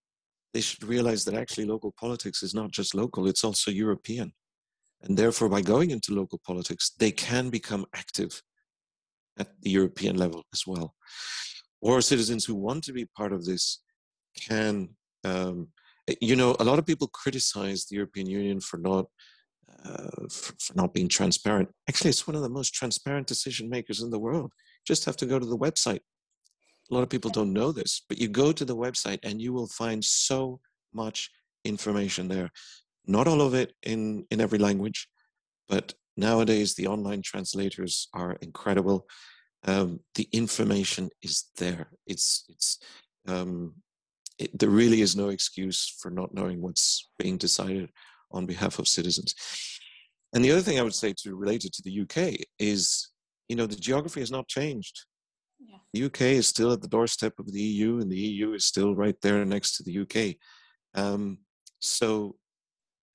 they 0.56 0.62
should 0.62 0.86
realize 0.86 1.26
that 1.26 1.36
actually 1.36 1.66
local 1.66 1.94
politics 2.00 2.42
is 2.42 2.54
not 2.56 2.72
just 2.72 2.96
local, 2.96 3.28
it's 3.28 3.44
also 3.44 3.70
European. 3.72 4.32
And 5.02 5.18
therefore, 5.18 5.50
by 5.50 5.60
going 5.60 5.92
into 5.92 6.16
local 6.16 6.40
politics, 6.48 6.92
they 6.98 7.12
can 7.12 7.50
become 7.50 7.86
active 7.94 8.42
at 9.38 9.50
the 9.62 9.70
European 9.70 10.16
level 10.16 10.46
as 10.54 10.64
well. 10.66 10.96
Or 11.82 12.00
citizens 12.00 12.46
who 12.46 12.56
want 12.56 12.86
to 12.86 12.94
be 12.94 13.06
part 13.18 13.34
of 13.34 13.44
this 13.44 13.84
can, 14.48 14.96
um, 15.26 15.68
you 16.22 16.38
know, 16.38 16.56
a 16.62 16.64
lot 16.64 16.80
of 16.80 16.86
people 16.86 17.10
criticize 17.10 17.86
the 17.86 17.98
European 17.98 18.28
Union 18.30 18.62
for 18.62 18.78
not 18.78 19.08
uh, 19.84 20.26
for, 20.32 20.54
for, 20.64 20.74
not 20.74 20.94
being 20.94 21.10
transparent. 21.10 21.68
Actually, 21.90 22.12
it's 22.12 22.28
one 22.28 22.36
of 22.38 22.44
the 22.44 22.58
most 22.60 22.74
transparent 22.74 23.28
decision 23.28 23.70
makers 23.70 24.02
in 24.02 24.10
the 24.10 24.24
world. 24.28 24.54
Just 24.88 25.04
have 25.04 25.18
to 25.18 25.26
go 25.26 25.38
to 25.38 25.46
the 25.46 25.58
website. 25.58 26.04
A 26.90 26.94
lot 26.94 27.04
of 27.04 27.10
people 27.10 27.32
don't 27.32 27.54
know 27.54 27.72
this, 27.72 28.04
but 28.08 28.20
you 28.20 28.28
go 28.28 28.52
to 28.52 28.66
the 28.66 28.76
website 28.76 29.20
and 29.24 29.42
you 29.42 29.54
will 29.54 29.68
find 29.68 30.04
so 30.04 30.60
much 30.94 31.30
information 31.64 32.28
there. 32.28 32.50
Not 33.08 33.28
all 33.28 33.42
of 33.42 33.54
it 33.54 33.74
in, 33.84 34.26
in 34.30 34.40
every 34.40 34.60
language, 34.60 35.08
but 35.68 35.94
nowadays 36.18 36.76
the 36.76 36.88
online 36.88 37.22
translators 37.22 38.08
are 38.14 38.34
incredible. 38.42 39.08
Um, 39.66 40.00
the 40.14 40.28
information 40.32 41.10
is 41.22 41.46
there. 41.58 41.88
It's 42.06 42.46
it's 42.50 42.80
um, 43.28 43.74
it, 44.38 44.58
there 44.58 44.70
really 44.70 45.02
is 45.02 45.16
no 45.16 45.30
excuse 45.30 45.98
for 46.00 46.12
not 46.12 46.34
knowing 46.34 46.62
what's 46.62 47.10
being 47.18 47.38
decided 47.38 47.90
on 48.32 48.46
behalf 48.46 48.80
of 48.80 48.88
citizens. 48.88 49.34
And 50.34 50.44
the 50.44 50.52
other 50.52 50.62
thing 50.62 50.80
I 50.80 50.84
would 50.84 50.94
say 50.94 51.14
to 51.20 51.36
related 51.36 51.74
to 51.74 51.82
the 51.84 52.02
UK 52.02 52.46
is, 52.60 53.10
you 53.48 53.56
know, 53.56 53.66
the 53.66 53.76
geography 53.76 54.20
has 54.20 54.32
not 54.32 54.48
changed. 54.48 55.06
Yeah. 55.68 55.78
The 55.94 56.06
UK 56.06 56.22
is 56.22 56.48
still 56.48 56.72
at 56.72 56.82
the 56.82 56.88
doorstep 56.88 57.40
of 57.40 57.52
the 57.52 57.62
EU, 57.62 58.00
and 58.00 58.12
the 58.12 58.20
EU 58.20 58.54
is 58.54 58.66
still 58.66 58.96
right 58.96 59.20
there 59.22 59.44
next 59.46 59.78
to 59.78 59.84
the 59.84 60.00
UK. 60.02 60.36
Um, 60.94 61.40
so, 61.80 62.36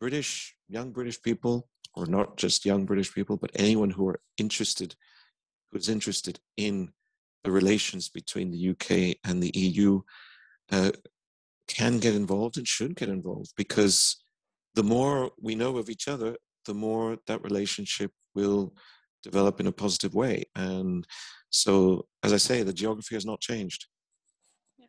British 0.01 0.57
young 0.69 0.93
British 0.93 1.21
people, 1.21 1.69
or 1.95 2.07
not 2.07 2.37
just 2.37 2.65
young 2.65 2.87
British 2.87 3.13
people, 3.13 3.37
but 3.37 3.51
anyone 3.55 3.91
who 3.91 4.09
are 4.09 4.21
interested, 4.39 4.95
who's 5.71 5.89
interested 5.89 6.39
in 6.57 6.93
the 7.45 7.51
relations 7.51 8.09
between 8.09 8.51
the 8.51 8.71
UK 8.71 9.17
and 9.25 9.43
the 9.43 9.53
EU, 9.55 10.01
uh, 10.71 10.93
can 11.69 11.99
get 11.99 12.15
involved 12.15 12.57
and 12.57 12.67
should 12.67 12.97
get 12.97 13.09
involved 13.09 13.53
because 13.57 14.23
the 14.75 14.83
more 14.83 15.31
we 15.41 15.55
know 15.55 15.77
of 15.79 15.91
each 15.91 16.09
other, 16.09 16.37
the 16.67 16.75
more 16.75 17.19
that 17.27 17.43
relationship 17.43 18.13
will 18.35 18.75
develop 19.23 19.61
in 19.61 19.67
a 19.67 19.73
positive 19.73 20.15
way. 20.15 20.45
And 20.57 21.07
so, 21.51 22.07
as 22.23 22.33
I 22.33 22.37
say, 22.37 22.63
the 22.63 22.73
geography 22.73 23.15
has 23.15 23.27
not 23.27 23.41
changed. 23.41 23.87
Yeah, 24.79 24.87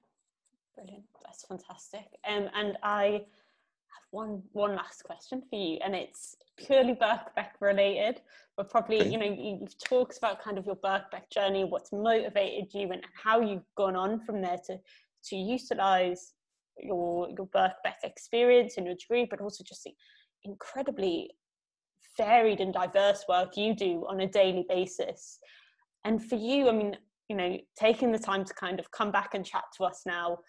brilliant. 0.75 1.05
That's 1.25 1.45
fantastic. 1.45 2.07
Um, 2.27 2.49
and 2.55 2.77
I 2.83 3.05
have 3.05 4.05
one 4.11 4.43
one 4.51 4.75
last 4.75 5.03
question 5.03 5.41
for 5.49 5.55
you, 5.57 5.79
and 5.83 5.95
it's 5.95 6.35
purely 6.57 6.93
Birkbeck 6.93 7.51
related, 7.59 8.21
but 8.57 8.69
probably 8.69 9.01
okay. 9.01 9.09
you 9.09 9.17
know 9.17 9.25
you've 9.25 9.77
talked 9.79 10.17
about 10.17 10.41
kind 10.41 10.57
of 10.57 10.65
your 10.65 10.75
Birkbeck 10.75 11.29
journey, 11.31 11.63
what's 11.63 11.91
motivated 11.91 12.73
you, 12.73 12.91
and 12.91 13.01
how 13.13 13.41
you've 13.41 13.65
gone 13.75 13.95
on 13.95 14.19
from 14.19 14.41
there 14.41 14.59
to 14.67 14.77
to 15.25 15.35
utilize 15.35 16.33
your 16.77 17.29
your 17.29 17.47
Birkbeck 17.47 18.03
experience 18.03 18.77
and 18.77 18.85
your 18.85 18.95
degree, 18.95 19.25
but 19.29 19.41
also 19.41 19.63
just 19.63 19.83
the 19.83 19.93
incredibly 20.43 21.31
varied 22.17 22.59
and 22.59 22.73
diverse 22.73 23.25
work 23.27 23.57
you 23.57 23.75
do 23.75 24.05
on 24.07 24.21
a 24.21 24.27
daily 24.27 24.65
basis. 24.67 25.39
And 26.03 26.23
for 26.23 26.35
you, 26.35 26.69
I 26.69 26.71
mean, 26.71 26.97
you 27.29 27.35
know, 27.35 27.57
taking 27.79 28.11
the 28.11 28.19
time 28.19 28.43
to 28.45 28.53
kind 28.53 28.79
of 28.79 28.91
come 28.91 29.11
back 29.11 29.33
and 29.33 29.45
chat 29.45 29.63
to 29.77 29.85
us 29.85 30.01
now, 30.05 30.39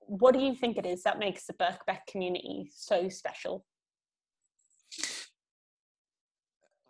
what 0.00 0.34
do 0.34 0.40
you 0.40 0.54
think 0.54 0.78
it 0.78 0.86
is 0.86 1.02
that 1.02 1.18
makes 1.18 1.46
the 1.46 1.52
Birkbeck 1.54 2.06
community 2.10 2.70
so 2.74 3.08
special? 3.08 3.64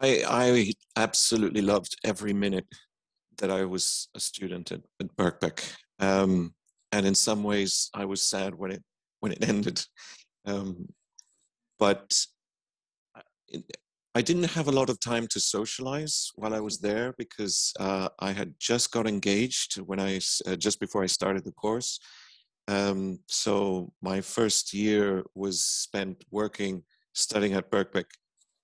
I, 0.01 0.23
I 0.29 0.73
absolutely 0.97 1.63
loved 1.63 1.97
every 2.05 2.33
minute 2.33 2.67
that 3.39 3.51
I 3.51 3.65
was 3.65 4.09
a 4.15 4.21
student 4.21 4.71
at, 4.71 4.83
at 5.01 5.17
Birkbeck. 5.17 5.69
Um, 5.99 6.55
and 6.93 7.05
in 7.07 7.15
some 7.15 7.43
ways 7.43 7.91
I 7.95 8.05
was 8.05 8.23
sad 8.23 8.55
when 8.55 8.71
it 8.71 8.83
when 9.21 9.33
it 9.33 9.43
ended. 9.49 9.85
Um, 10.45 10.89
but 11.79 12.27
I 14.15 14.23
didn't 14.23 14.51
have 14.51 14.69
a 14.69 14.73
lot 14.73 14.91
of 14.91 14.99
time 14.99 15.27
to 15.29 15.41
socialize 15.41 16.33
while 16.35 16.55
I 16.55 16.61
was 16.61 16.79
there 16.79 17.15
because 17.19 17.73
uh, 17.79 18.09
I 18.19 18.33
had 18.33 18.55
just 18.59 18.91
got 18.91 19.07
engaged 19.07 19.77
when 19.77 20.01
I 20.01 20.21
uh, 20.47 20.57
just 20.57 20.81
before 20.81 21.03
I 21.03 21.07
started 21.07 21.45
the 21.45 21.53
course. 21.53 22.01
Um, 22.67 23.21
so 23.29 23.93
my 24.03 24.21
first 24.21 24.75
year 24.75 25.25
was 25.35 25.65
spent 25.65 26.25
working, 26.31 26.83
studying 27.15 27.55
at 27.55 27.71
Birkbeck, 27.71 28.07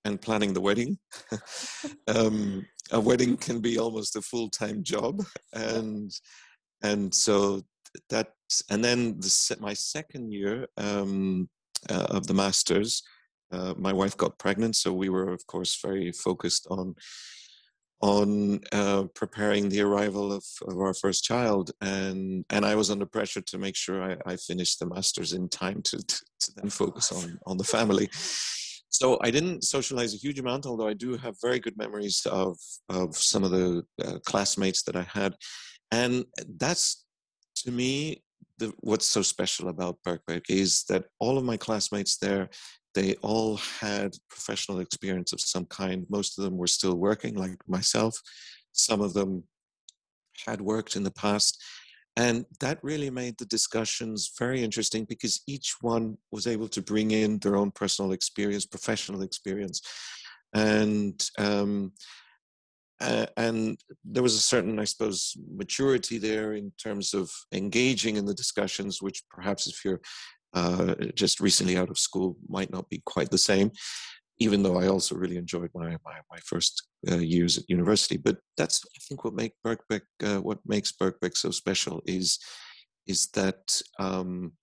and 0.03 0.21
planning 0.21 0.53
the 0.53 0.61
wedding. 0.61 0.97
um, 2.07 2.65
a 2.91 2.99
wedding 2.99 3.37
can 3.37 3.59
be 3.59 3.79
almost 3.79 4.15
a 4.15 4.21
full 4.21 4.49
time 4.49 4.83
job, 4.83 5.23
and 5.53 6.11
and 6.83 7.13
so 7.13 7.63
that 8.09 8.33
and 8.69 8.83
then 8.83 9.19
the, 9.19 9.57
my 9.59 9.73
second 9.73 10.31
year 10.31 10.67
um, 10.77 11.49
uh, 11.89 12.07
of 12.09 12.27
the 12.27 12.33
masters 12.33 13.03
uh, 13.55 13.73
my 13.77 13.93
wife 13.93 14.15
got 14.17 14.37
pregnant 14.37 14.75
so 14.75 14.91
we 14.93 15.09
were 15.09 15.29
of 15.31 15.45
course 15.47 15.79
very 15.81 16.11
focused 16.11 16.67
on 16.69 16.95
on 18.01 18.59
uh, 18.73 19.03
preparing 19.15 19.69
the 19.69 19.81
arrival 19.81 20.33
of, 20.33 20.43
of, 20.67 20.77
our 20.79 20.93
first 20.93 21.23
child 21.23 21.71
and 21.79 22.45
and 22.49 22.65
I 22.65 22.75
was 22.75 22.91
under 22.91 23.05
pressure 23.05 23.41
to 23.41 23.57
make 23.57 23.75
sure 23.75 23.97
I, 24.09 24.33
I 24.33 24.35
finished 24.35 24.79
the 24.79 24.85
masters 24.85 25.31
in 25.33 25.47
time 25.47 25.81
to, 25.83 25.97
to, 25.97 26.17
to 26.41 26.51
then 26.57 26.69
focus 26.69 27.11
on 27.11 27.39
on 27.45 27.57
the 27.57 27.63
family. 27.63 28.09
So 28.89 29.17
I 29.27 29.31
didn't 29.31 29.63
socialize 29.63 30.13
a 30.13 30.23
huge 30.25 30.39
amount 30.39 30.65
although 30.65 30.89
I 30.89 30.93
do 31.05 31.17
have 31.17 31.35
very 31.41 31.59
good 31.59 31.77
memories 31.77 32.17
of 32.29 32.57
of 32.89 33.15
some 33.15 33.43
of 33.45 33.51
the 33.51 33.83
uh, 34.03 34.19
classmates 34.25 34.83
that 34.83 34.97
I 34.97 35.07
had. 35.19 35.33
And 35.91 36.25
that's 36.57 37.05
to 37.63 37.71
me, 37.71 38.23
the, 38.57 38.73
what's 38.79 39.05
so 39.05 39.21
special 39.21 39.69
about 39.69 39.99
Birkbeck 40.05 40.43
is 40.49 40.83
that 40.89 41.05
all 41.19 41.37
of 41.37 41.43
my 41.43 41.57
classmates 41.57 42.17
there, 42.17 42.49
they 42.95 43.15
all 43.15 43.57
had 43.57 44.15
professional 44.29 44.79
experience 44.79 45.33
of 45.33 45.41
some 45.41 45.65
kind. 45.65 46.05
Most 46.09 46.37
of 46.37 46.45
them 46.45 46.57
were 46.57 46.67
still 46.67 46.95
working, 46.95 47.35
like 47.35 47.57
myself. 47.67 48.19
Some 48.71 49.01
of 49.01 49.13
them 49.13 49.43
had 50.45 50.61
worked 50.61 50.95
in 50.95 51.03
the 51.03 51.11
past. 51.11 51.61
And 52.17 52.45
that 52.61 52.79
really 52.81 53.09
made 53.09 53.37
the 53.37 53.45
discussions 53.45 54.31
very 54.39 54.63
interesting 54.63 55.03
because 55.03 55.41
each 55.47 55.75
one 55.81 56.17
was 56.31 56.47
able 56.47 56.69
to 56.69 56.81
bring 56.81 57.11
in 57.11 57.39
their 57.39 57.57
own 57.57 57.71
personal 57.71 58.13
experience, 58.13 58.65
professional 58.65 59.21
experience. 59.21 59.81
And 60.53 61.21
um, 61.37 61.91
uh, 63.01 63.25
and 63.35 63.77
there 64.05 64.23
was 64.23 64.35
a 64.35 64.39
certain, 64.39 64.79
I 64.79 64.85
suppose, 64.85 65.35
maturity 65.53 66.17
there 66.17 66.53
in 66.53 66.71
terms 66.81 67.13
of 67.13 67.29
engaging 67.51 68.15
in 68.15 68.25
the 68.25 68.33
discussions, 68.33 69.01
which 69.01 69.21
perhaps 69.29 69.67
if 69.67 69.83
you're 69.83 69.99
uh, 70.55 70.95
just 71.13 71.39
recently 71.39 71.77
out 71.77 71.89
of 71.89 71.99
school 71.99 72.37
might 72.47 72.71
not 72.71 72.89
be 72.89 73.01
quite 73.05 73.29
the 73.29 73.37
same. 73.37 73.71
Even 74.39 74.63
though 74.63 74.77
I 74.77 74.87
also 74.87 75.15
really 75.15 75.37
enjoyed 75.37 75.69
my 75.73 75.91
my, 76.09 76.17
my 76.33 76.39
first 76.43 76.87
uh, 77.11 77.17
years 77.17 77.57
at 77.57 77.69
university, 77.69 78.17
but 78.17 78.37
that's 78.57 78.83
I 78.83 78.99
think 79.07 79.23
what 79.23 79.33
make 79.33 79.53
Birkbeck 79.65 80.01
uh, 80.23 80.41
what 80.41 80.59
makes 80.65 80.91
Birkbeck 80.91 81.37
so 81.37 81.51
special 81.51 82.01
is 82.05 82.39
is 83.07 83.27
that 83.33 83.81
um, 83.99 84.53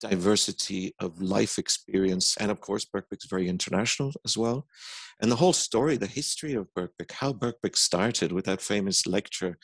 diversity 0.00 0.94
of 0.98 1.20
life 1.20 1.58
experience. 1.58 2.36
And 2.38 2.50
of 2.50 2.60
course, 2.60 2.84
Birkbeck 2.84 3.22
is 3.22 3.30
very 3.30 3.48
international 3.48 4.12
as 4.24 4.36
well. 4.36 4.66
And 5.20 5.30
the 5.30 5.36
whole 5.36 5.52
story, 5.52 5.96
the 5.96 6.06
history 6.06 6.54
of 6.54 6.68
Birkbeck, 6.76 7.12
how 7.12 7.32
Birkbeck 7.32 7.76
started 7.76 8.32
with 8.32 8.46
that 8.46 8.62
famous 8.62 9.06
lecture 9.06 9.58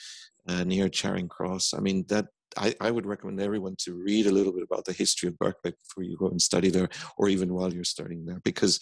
uh, 0.48 0.64
near 0.64 0.88
Charing 0.88 1.28
Cross. 1.28 1.74
I 1.74 1.80
mean, 1.80 2.04
that 2.08 2.26
I, 2.56 2.74
I, 2.80 2.90
would 2.90 3.06
recommend 3.06 3.40
everyone 3.40 3.76
to 3.80 3.94
read 3.94 4.26
a 4.26 4.32
little 4.32 4.52
bit 4.52 4.62
about 4.62 4.84
the 4.84 4.92
history 4.92 5.28
of 5.28 5.34
Birkbeck 5.34 5.74
before 5.82 6.04
you 6.04 6.16
go 6.16 6.28
and 6.28 6.40
study 6.40 6.70
there, 6.70 6.88
or 7.18 7.28
even 7.28 7.52
while 7.54 7.72
you're 7.72 7.84
studying 7.84 8.24
there, 8.26 8.40
because 8.44 8.80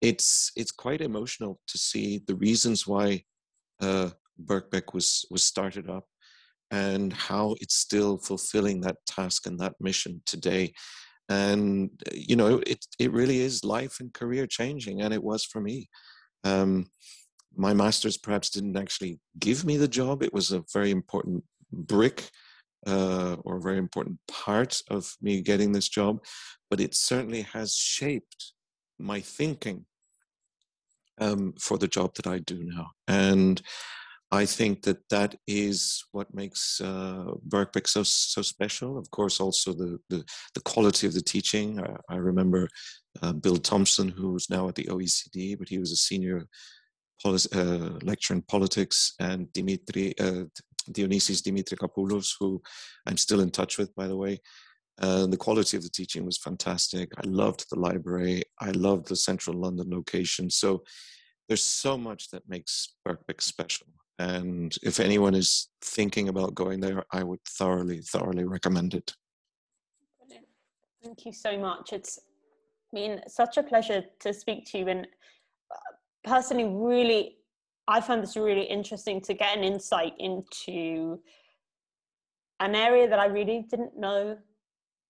it's 0.00 0.52
it's 0.56 0.70
quite 0.70 1.00
emotional 1.00 1.60
to 1.68 1.78
see 1.78 2.22
the 2.26 2.34
reasons 2.36 2.86
why 2.86 3.22
uh, 3.80 4.10
Birkbeck 4.44 4.94
was 4.94 5.24
was 5.30 5.42
started 5.42 5.88
up 5.88 6.04
and 6.70 7.12
how 7.12 7.54
it's 7.60 7.76
still 7.76 8.18
fulfilling 8.18 8.80
that 8.80 8.96
task 9.06 9.46
and 9.46 9.58
that 9.60 9.74
mission 9.80 10.22
today. 10.26 10.74
And 11.28 11.90
you 12.12 12.36
know 12.36 12.62
it 12.66 12.84
it 12.98 13.12
really 13.12 13.40
is 13.40 13.64
life 13.64 13.98
and 14.00 14.12
career 14.12 14.46
changing 14.46 15.02
and 15.02 15.12
it 15.12 15.22
was 15.22 15.44
for 15.44 15.60
me. 15.60 15.88
Um, 16.44 16.86
my 17.56 17.72
masters 17.72 18.18
perhaps 18.18 18.50
didn't 18.50 18.76
actually 18.76 19.18
give 19.38 19.64
me 19.64 19.76
the 19.76 19.88
job. 19.88 20.22
It 20.22 20.34
was 20.34 20.52
a 20.52 20.64
very 20.72 20.90
important 20.90 21.42
brick 21.72 22.30
uh, 22.86 23.36
or 23.44 23.56
a 23.56 23.62
very 23.62 23.78
important 23.78 24.18
part 24.28 24.80
of 24.90 25.14
me 25.20 25.40
getting 25.40 25.72
this 25.72 25.88
job 25.88 26.24
but 26.70 26.80
it 26.80 26.94
certainly 26.94 27.42
has 27.42 27.74
shaped 27.74 28.52
my 28.98 29.20
thinking 29.20 29.84
um, 31.20 31.54
for 31.60 31.78
the 31.78 31.88
job 31.88 32.14
that 32.14 32.26
i 32.26 32.38
do 32.38 32.62
now 32.62 32.90
and 33.08 33.62
I 34.32 34.44
think 34.44 34.82
that 34.82 35.08
that 35.10 35.36
is 35.46 36.04
what 36.10 36.34
makes 36.34 36.80
uh, 36.80 37.26
Birkbeck 37.48 37.86
so 37.86 38.02
so 38.02 38.42
special. 38.42 38.98
Of 38.98 39.10
course, 39.10 39.38
also 39.38 39.72
the 39.72 39.98
the, 40.10 40.24
the 40.54 40.60
quality 40.62 41.06
of 41.06 41.14
the 41.14 41.20
teaching. 41.20 41.80
I, 41.80 41.96
I 42.14 42.16
remember 42.16 42.68
uh, 43.22 43.32
Bill 43.32 43.56
Tompson, 43.56 44.08
who's 44.08 44.50
now 44.50 44.68
at 44.68 44.74
the 44.74 44.88
OECD, 44.90 45.56
but 45.56 45.68
he 45.68 45.78
was 45.78 45.92
a 45.92 45.96
senior 45.96 46.44
uh, 47.24 47.98
lecturer 48.02 48.36
in 48.36 48.42
politics, 48.42 49.14
and 49.20 49.52
Dimitri 49.52 50.18
uh, 50.18 50.44
Dionyssis 50.90 51.42
Dimitrakopoulos, 51.42 52.34
who 52.38 52.62
I'm 53.06 53.16
still 53.16 53.40
in 53.40 53.50
touch 53.50 53.78
with, 53.78 53.94
by 53.94 54.06
the 54.06 54.16
way. 54.16 54.40
Uh, 55.00 55.26
the 55.26 55.36
quality 55.36 55.76
of 55.76 55.82
the 55.82 55.90
teaching 55.90 56.24
was 56.24 56.38
fantastic. 56.38 57.10
I 57.18 57.26
loved 57.26 57.66
the 57.70 57.78
library. 57.78 58.42
I 58.60 58.70
loved 58.70 59.08
the 59.08 59.16
central 59.16 59.56
London 59.56 59.90
location. 59.90 60.48
So 60.48 60.84
there's 61.48 61.62
so 61.62 61.98
much 61.98 62.30
that 62.30 62.48
makes 62.48 62.94
Birkbeck 63.06 63.42
special. 63.42 63.88
And 64.18 64.74
if 64.82 64.98
anyone 64.98 65.34
is 65.34 65.68
thinking 65.82 66.28
about 66.28 66.54
going 66.54 66.80
there, 66.80 67.04
I 67.12 67.22
would 67.22 67.44
thoroughly, 67.46 68.00
thoroughly 68.00 68.44
recommend 68.44 68.94
it. 68.94 69.12
Brilliant. 70.18 70.46
Thank 71.04 71.26
you 71.26 71.32
so 71.32 71.58
much. 71.58 71.92
It's 71.92 72.18
been 72.94 73.20
such 73.28 73.58
a 73.58 73.62
pleasure 73.62 74.02
to 74.20 74.32
speak 74.32 74.64
to 74.72 74.78
you. 74.78 74.88
And 74.88 75.06
personally, 76.26 76.68
really, 76.68 77.36
I 77.88 78.00
found 78.00 78.22
this 78.22 78.36
really 78.36 78.64
interesting 78.64 79.20
to 79.22 79.34
get 79.34 79.56
an 79.56 79.64
insight 79.64 80.12
into 80.18 81.20
an 82.60 82.74
area 82.74 83.08
that 83.08 83.18
I 83.18 83.26
really 83.26 83.64
didn't 83.70 83.96
know 83.96 84.36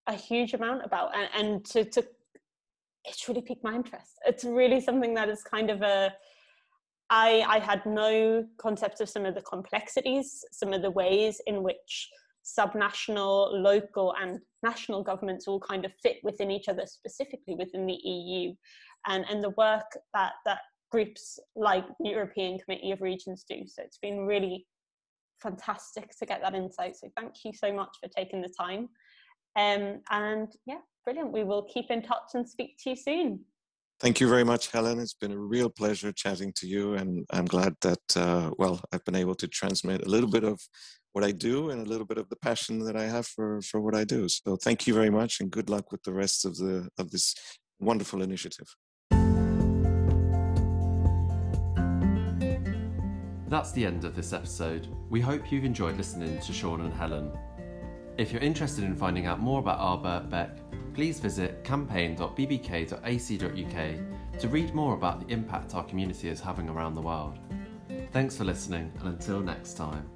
a 0.06 0.12
huge 0.12 0.52
amount 0.52 0.84
about. 0.84 1.10
And, 1.16 1.28
and 1.34 1.64
to, 1.66 1.84
to, 1.84 2.06
it's 3.04 3.26
really 3.28 3.40
piqued 3.40 3.64
my 3.64 3.74
interest. 3.74 4.18
It's 4.26 4.44
really 4.44 4.80
something 4.80 5.14
that 5.14 5.28
is 5.28 5.42
kind 5.42 5.70
of 5.70 5.82
a, 5.82 6.12
I, 7.08 7.44
I 7.48 7.58
had 7.60 7.86
no 7.86 8.44
concept 8.58 9.00
of 9.00 9.08
some 9.08 9.24
of 9.24 9.34
the 9.34 9.42
complexities, 9.42 10.44
some 10.52 10.72
of 10.72 10.82
the 10.82 10.90
ways 10.90 11.40
in 11.46 11.62
which 11.62 12.10
subnational, 12.44 13.52
local, 13.62 14.14
and 14.20 14.40
national 14.62 15.02
governments 15.02 15.48
all 15.48 15.60
kind 15.60 15.84
of 15.84 15.92
fit 16.02 16.16
within 16.22 16.50
each 16.50 16.68
other, 16.68 16.82
specifically 16.84 17.54
within 17.54 17.86
the 17.86 17.94
EU, 17.94 18.54
and, 19.06 19.24
and 19.30 19.42
the 19.42 19.50
work 19.50 19.86
that, 20.14 20.32
that 20.44 20.58
groups 20.90 21.38
like 21.54 21.86
the 22.00 22.10
European 22.10 22.58
Committee 22.58 22.92
of 22.92 23.00
Regions 23.00 23.44
do. 23.48 23.66
So 23.66 23.82
it's 23.82 23.98
been 23.98 24.26
really 24.26 24.66
fantastic 25.42 26.16
to 26.18 26.26
get 26.26 26.40
that 26.42 26.54
insight. 26.54 26.96
So 26.96 27.08
thank 27.16 27.44
you 27.44 27.52
so 27.52 27.72
much 27.72 27.96
for 28.02 28.08
taking 28.08 28.42
the 28.42 28.52
time. 28.58 28.88
Um, 29.56 30.00
and 30.10 30.48
yeah, 30.66 30.78
brilliant. 31.04 31.32
We 31.32 31.44
will 31.44 31.62
keep 31.62 31.90
in 31.90 32.02
touch 32.02 32.30
and 32.34 32.48
speak 32.48 32.76
to 32.84 32.90
you 32.90 32.96
soon. 32.96 33.40
Thank 33.98 34.20
you 34.20 34.28
very 34.28 34.44
much, 34.44 34.70
Helen. 34.70 34.98
It's 34.98 35.14
been 35.14 35.32
a 35.32 35.38
real 35.38 35.70
pleasure 35.70 36.12
chatting 36.12 36.52
to 36.56 36.66
you, 36.66 36.94
and 36.94 37.24
I'm 37.32 37.46
glad 37.46 37.74
that 37.80 38.16
uh, 38.16 38.50
well, 38.58 38.78
I've 38.92 39.04
been 39.06 39.16
able 39.16 39.34
to 39.36 39.48
transmit 39.48 40.04
a 40.04 40.10
little 40.10 40.28
bit 40.28 40.44
of 40.44 40.60
what 41.14 41.24
I 41.24 41.32
do 41.32 41.70
and 41.70 41.80
a 41.80 41.88
little 41.88 42.04
bit 42.04 42.18
of 42.18 42.28
the 42.28 42.36
passion 42.36 42.78
that 42.80 42.94
I 42.94 43.04
have 43.04 43.26
for 43.26 43.62
for 43.62 43.80
what 43.80 43.94
I 43.94 44.04
do. 44.04 44.28
So, 44.28 44.56
thank 44.56 44.86
you 44.86 44.92
very 44.92 45.08
much, 45.08 45.40
and 45.40 45.50
good 45.50 45.70
luck 45.70 45.92
with 45.92 46.02
the 46.02 46.12
rest 46.12 46.44
of 46.44 46.58
the 46.58 46.90
of 46.98 47.10
this 47.10 47.34
wonderful 47.80 48.20
initiative. 48.20 48.68
That's 53.48 53.72
the 53.72 53.86
end 53.86 54.04
of 54.04 54.16
this 54.16 54.32
episode. 54.32 54.88
We 55.08 55.20
hope 55.20 55.52
you've 55.52 55.64
enjoyed 55.64 55.96
listening 55.96 56.40
to 56.40 56.52
Sean 56.52 56.80
and 56.80 56.92
Helen. 56.92 57.30
If 58.18 58.32
you're 58.32 58.42
interested 58.42 58.82
in 58.82 58.96
finding 58.96 59.26
out 59.26 59.38
more 59.40 59.60
about 59.60 59.78
our 59.78 59.98
Birkbeck, 59.98 60.58
please 60.94 61.20
visit 61.20 61.62
campaign.bbk.ac.uk 61.62 64.40
to 64.40 64.48
read 64.48 64.74
more 64.74 64.94
about 64.94 65.20
the 65.20 65.32
impact 65.32 65.74
our 65.74 65.84
community 65.84 66.28
is 66.28 66.40
having 66.40 66.68
around 66.68 66.94
the 66.94 67.02
world. 67.02 67.38
Thanks 68.12 68.36
for 68.36 68.44
listening, 68.44 68.92
and 69.00 69.08
until 69.08 69.40
next 69.40 69.74
time. 69.74 70.06